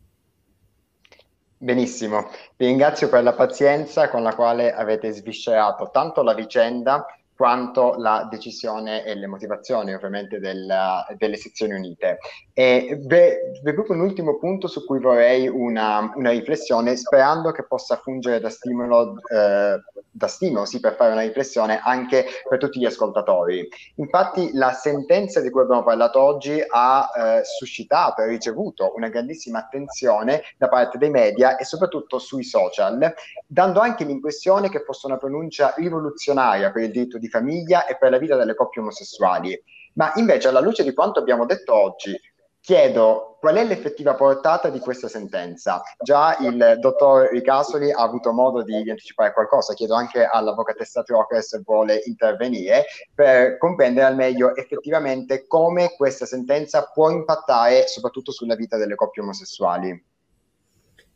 Benissimo, 1.57 2.29
vi 2.55 2.67
ringrazio 2.67 3.09
per 3.09 3.23
la 3.23 3.33
pazienza 3.33 4.09
con 4.09 4.23
la 4.23 4.33
quale 4.33 4.73
avete 4.73 5.11
sviscerato 5.11 5.89
tanto 5.91 6.23
la 6.23 6.33
vicenda 6.33 7.05
quanto 7.37 7.93
la 7.97 8.27
decisione 8.29 9.05
e 9.05 9.13
le 9.13 9.27
motivazioni 9.27 9.93
ovviamente 9.93 10.39
della, 10.39 11.05
delle 11.17 11.37
sezioni 11.37 11.73
unite. 11.73 12.17
E 12.51 12.97
beh, 12.99 13.61
proprio 13.73 13.95
un 13.95 14.01
ultimo 14.01 14.39
punto 14.39 14.67
su 14.67 14.83
cui 14.83 14.99
vorrei 14.99 15.47
una, 15.47 16.11
una 16.15 16.31
riflessione, 16.31 16.95
sperando 16.95 17.51
che 17.51 17.63
possa 17.63 17.97
fungere 17.97 18.39
da 18.39 18.49
stimolo, 18.49 19.13
eh, 19.29 19.79
da 20.09 20.27
stimolo 20.27 20.65
sì, 20.65 20.79
per 20.79 20.95
fare 20.95 21.11
una 21.11 21.21
riflessione 21.21 21.79
anche 21.83 22.25
per 22.49 22.57
tutti 22.57 22.79
gli 22.79 22.85
ascoltatori. 22.85 23.67
Infatti 23.97 24.49
la 24.53 24.71
sentenza 24.71 25.39
di 25.39 25.51
cui 25.51 25.61
abbiamo 25.61 25.83
parlato 25.83 26.19
oggi 26.19 26.59
ha 26.67 27.09
eh, 27.15 27.43
suscitato 27.43 28.23
e 28.23 28.27
ricevuto 28.27 28.93
una 28.95 29.09
grandissima 29.09 29.59
attenzione 29.59 30.41
da 30.57 30.69
parte 30.69 30.97
dei 30.97 31.11
media 31.11 31.57
e 31.57 31.65
soprattutto 31.65 32.17
sui 32.17 32.43
social, 32.43 33.13
dando 33.45 33.79
anche 33.79 34.05
l'impressione 34.05 34.69
che 34.69 34.83
fosse 34.83 35.05
una 35.05 35.17
pronuncia 35.17 35.75
rivoluzionaria 35.77 36.71
per 36.71 36.81
il 36.81 36.91
diritto 36.91 37.19
di 37.19 37.26
di 37.27 37.29
famiglia 37.29 37.85
e 37.85 37.97
per 37.97 38.11
la 38.11 38.17
vita 38.17 38.35
delle 38.35 38.55
coppie 38.55 38.81
omosessuali. 38.81 39.61
Ma 39.93 40.13
invece, 40.15 40.47
alla 40.47 40.59
luce 40.59 40.83
di 40.83 40.93
quanto 40.93 41.19
abbiamo 41.19 41.45
detto 41.45 41.73
oggi, 41.73 42.17
chiedo 42.61 43.37
qual 43.39 43.55
è 43.55 43.63
l'effettiva 43.63 44.13
portata 44.15 44.69
di 44.69 44.79
questa 44.79 45.07
sentenza. 45.07 45.81
Già 46.03 46.37
il 46.41 46.77
dottor 46.79 47.29
Ricasoli 47.29 47.91
ha 47.91 48.01
avuto 48.01 48.33
modo 48.33 48.61
di, 48.61 48.89
anticipare 48.89 49.31
qualcosa, 49.31 49.73
chiedo 49.73 49.95
anche 49.95 50.25
all'avvocatessa 50.25 51.03
Trocker 51.03 51.41
se 51.41 51.61
vuole 51.63 52.01
intervenire 52.05 52.85
per 53.13 53.57
comprendere 53.57 54.07
al 54.07 54.15
meglio 54.15 54.55
effettivamente 54.55 55.47
come 55.47 55.95
questa 55.95 56.25
sentenza 56.25 56.89
può 56.93 57.09
impattare 57.09 57.87
soprattutto 57.87 58.31
sulla 58.31 58.55
vita 58.55 58.75
delle 58.77 58.95
coppie 58.95 59.21
omosessuali. 59.23 60.15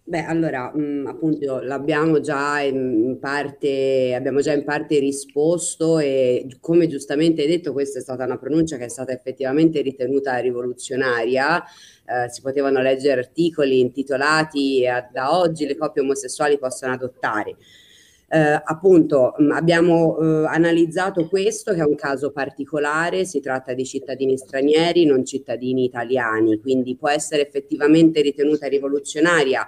Beh, 0.03 0.25
allora, 0.25 0.71
mh, 0.75 1.05
appunto, 1.07 1.59
l'abbiamo 1.61 2.19
già 2.21 2.59
in 2.61 3.17
parte, 3.19 4.13
abbiamo 4.15 4.39
già 4.41 4.51
in 4.51 4.63
parte 4.63 4.97
risposto 4.99 5.99
e 5.99 6.47
come 6.59 6.87
giustamente 6.87 7.43
hai 7.43 7.47
detto, 7.47 7.71
questa 7.71 7.99
è 7.99 8.01
stata 8.01 8.25
una 8.25 8.37
pronuncia 8.37 8.77
che 8.77 8.85
è 8.85 8.89
stata 8.89 9.11
effettivamente 9.11 9.79
ritenuta 9.81 10.37
rivoluzionaria. 10.39 11.63
Eh, 11.63 12.29
si 12.29 12.41
potevano 12.41 12.81
leggere 12.81 13.21
articoli 13.21 13.79
intitolati 13.79 14.85
a, 14.87 15.07
Da 15.11 15.37
oggi 15.37 15.65
le 15.67 15.77
coppie 15.77 16.01
omosessuali 16.01 16.57
possono 16.57 16.93
adottare. 16.93 17.55
Eh, 18.33 18.61
appunto 18.63 19.33
mh, 19.37 19.51
abbiamo 19.51 20.17
eh, 20.17 20.47
analizzato 20.47 21.27
questo 21.27 21.73
che 21.73 21.81
è 21.81 21.85
un 21.85 21.95
caso 21.95 22.31
particolare, 22.31 23.25
si 23.25 23.41
tratta 23.41 23.73
di 23.73 23.83
cittadini 23.83 24.37
stranieri, 24.37 25.03
non 25.03 25.25
cittadini 25.25 25.83
italiani, 25.83 26.57
quindi 26.61 26.95
può 26.95 27.09
essere 27.09 27.45
effettivamente 27.45 28.21
ritenuta 28.21 28.67
rivoluzionaria 28.67 29.67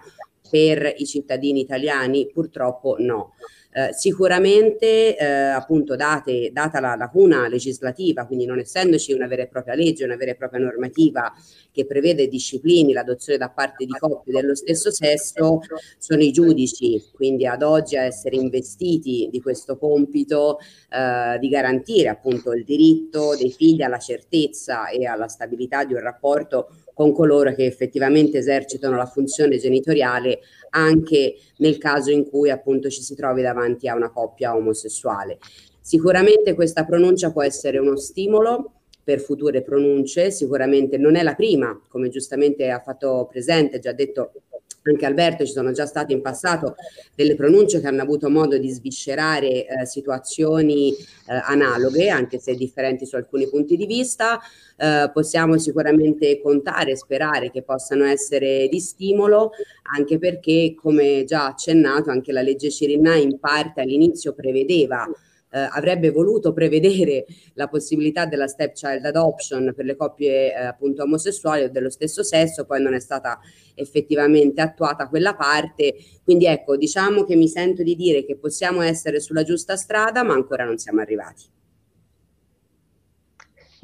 per 0.54 0.94
i 0.98 1.08
cittadini 1.08 1.62
italiani? 1.62 2.30
Purtroppo 2.32 2.98
no. 3.00 3.34
Eh, 3.76 3.92
sicuramente 3.92 5.18
eh, 5.18 5.26
appunto 5.26 5.96
date, 5.96 6.52
data 6.54 6.80
la 6.80 6.96
lacuna 6.96 7.48
legislativa, 7.48 8.28
quindi 8.28 8.46
non 8.46 8.60
essendoci 8.60 9.13
una 9.13 9.26
vera 9.26 9.42
e 9.42 9.48
propria 9.48 9.74
legge, 9.74 10.04
una 10.04 10.16
vera 10.16 10.30
e 10.30 10.36
propria 10.36 10.60
normativa 10.60 11.34
che 11.72 11.88
prevede 11.88 12.28
disciplini 12.28 12.94
l'adozione 12.94 13.39
da 13.39 13.50
parte 13.50 13.86
di 13.86 13.94
coppie 13.98 14.32
dello 14.32 14.54
stesso 14.54 14.92
sesso, 14.92 15.62
sono 15.98 16.22
i 16.22 16.32
giudici, 16.32 17.02
quindi 17.16 17.48
ad 17.48 17.63
oggi 17.63 17.98
a 17.98 18.04
essere 18.04 18.36
investiti 18.36 19.28
di 19.32 19.42
questo 19.42 19.80
compito 19.80 20.60
eh, 20.92 21.39
di 21.39 21.50
garantire 21.50 22.10
appunto 22.10 22.52
il 22.52 22.63
diritto 22.63 23.36
dei 23.36 23.52
figli 23.52 23.82
alla 23.82 23.98
certezza 23.98 24.89
e 24.89 25.08
alla 25.08 25.28
stabilità 25.28 25.84
di 25.84 25.96
un 25.96 26.02
rapporto 26.02 26.68
con 26.93 27.12
coloro 27.12 27.53
che 27.53 27.65
effettivamente 27.65 28.38
esercitano 28.38 28.95
la 28.95 29.06
funzione 29.06 29.58
genitoriale 29.58 30.39
anche 30.71 31.36
nel 31.58 31.77
caso 31.77 32.12
in 32.12 32.29
cui 32.29 32.49
appunto 32.49 32.89
ci 32.89 33.01
si 33.01 33.15
trovi 33.15 33.41
davanti 33.41 33.88
a 33.88 33.95
una 33.95 34.12
coppia 34.12 34.56
omosessuale. 34.56 35.38
Sicuramente 35.79 36.53
questa 36.53 36.86
pronuncia 36.86 37.32
può 37.32 37.43
essere 37.43 37.77
uno 37.77 37.97
stimolo 37.97 38.73
per 39.03 39.19
future 39.19 39.62
pronunce, 39.62 40.32
sicuramente 40.32 40.97
non 40.97 41.15
è 41.15 41.23
la 41.23 41.36
prima, 41.36 41.77
come 41.89 42.08
giustamente 42.08 42.69
ha 42.69 42.79
fatto 42.79 43.27
presente, 43.29 43.79
già 43.79 43.91
detto 43.91 44.42
anche 44.91 45.06
Alberto, 45.06 45.46
ci 45.46 45.52
sono 45.52 45.72
già 45.72 45.86
state 45.86 46.13
in 46.13 46.22
passato 46.22 46.76
delle 47.15 47.36
pronunce 47.36 47.80
che 47.80 47.88
hanno 47.88 48.02
avuto 48.02 48.30
modo 48.30 48.58
di 48.58 48.69
sviscerare 48.69 49.65
eh, 49.65 49.86
situazioni 49.86 50.91
eh, 50.91 51.41
analoghe, 51.46 52.10
anche 52.10 52.39
se 52.39 52.56
differenti 52.56 53.06
su 53.06 53.15
alcuni 53.15 53.50
punti 53.50 53.78
di 53.78 53.86
vista. 53.86 54.39
Eh, 54.76 55.10
possiamo 55.13 55.58
sicuramente 55.58 56.41
contare 56.41 56.91
e 56.91 56.98
sperare 56.98 57.52
che 57.52 57.62
possano 57.62 58.06
essere 58.06 58.67
di 58.69 58.80
stimolo, 58.80 59.52
anche 59.96 60.17
perché, 60.17 60.76
come 60.76 61.24
già 61.26 61.48
accennato, 61.48 62.10
anche 62.10 62.32
la 62.32 62.41
legge 62.41 62.69
Cirinna 62.69 63.15
in 63.15 63.39
parte 63.39 63.82
all'inizio 63.82 64.34
prevedeva 64.34 65.08
eh, 65.54 65.68
avrebbe 65.72 66.10
voluto 66.10 66.52
prevedere 66.52 67.26
la 67.54 67.68
possibilità 67.68 68.26
della 68.26 68.48
stepchild 68.48 69.06
adoption 69.06 69.72
per 69.76 69.86
le 69.86 69.96
coppie 69.96 70.52
eh, 70.52 70.66
appunto 70.66 71.04
omosessuali 71.04 71.63
o 71.63 71.70
dello 71.70 71.92
stesso 71.92 72.24
sesso, 72.24 72.66
poi 72.66 72.82
non 72.82 72.94
è 72.94 73.00
stata 73.00 73.39
effettivamente 73.76 74.62
attuata 74.62 75.08
quella 75.08 75.36
parte. 75.36 75.96
Quindi 76.24 76.46
ecco, 76.46 76.76
diciamo 76.76 77.24
che 77.24 77.36
mi 77.36 77.48
sento 77.48 77.84
di 77.84 77.96
dire 77.96 78.26
che 78.26 78.36
possiamo 78.36 78.82
essere 78.82 79.20
sulla 79.20 79.44
giusta 79.44 79.76
strada, 79.76 80.24
ma 80.24 80.34
ancora 80.34 80.66
non 80.66 80.78
siamo 80.78 81.02
arrivati. 81.02 81.53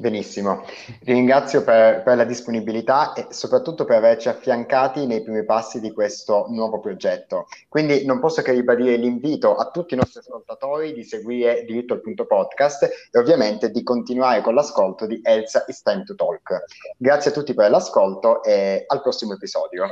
Benissimo, 0.00 0.64
ringrazio 1.04 1.62
per, 1.62 2.02
per, 2.02 2.16
la 2.16 2.24
disponibilità 2.24 3.12
e 3.12 3.26
soprattutto 3.28 3.84
per 3.84 3.96
averci 3.96 4.30
affiancati 4.30 5.04
nei 5.04 5.22
primi 5.22 5.44
passi 5.44 5.78
di 5.78 5.92
questo 5.92 6.46
nuovo 6.48 6.80
progetto. 6.80 7.48
Quindi 7.68 8.06
non 8.06 8.18
posso 8.18 8.40
che 8.40 8.52
ribadire 8.52 8.96
l'invito 8.96 9.56
a 9.56 9.68
tutti 9.68 9.92
i 9.92 9.98
nostri 9.98 10.20
ascoltatori 10.20 10.94
di 10.94 11.04
seguire 11.04 11.64
Diritto 11.66 11.92
al 11.92 12.00
punto 12.00 12.24
podcast 12.24 12.84
e 12.84 13.18
ovviamente 13.18 13.70
di 13.70 13.82
continuare 13.82 14.40
con 14.40 14.54
l'ascolto 14.54 15.04
di 15.04 15.20
Elsa 15.22 15.66
It's 15.68 15.82
Time 15.82 16.04
to 16.04 16.14
Talk. 16.14 16.64
Grazie 16.96 17.30
a 17.30 17.34
tutti 17.34 17.52
per 17.52 17.68
l'ascolto 17.68 18.42
e 18.42 18.84
al 18.86 19.02
prossimo 19.02 19.34
episodio. 19.34 19.84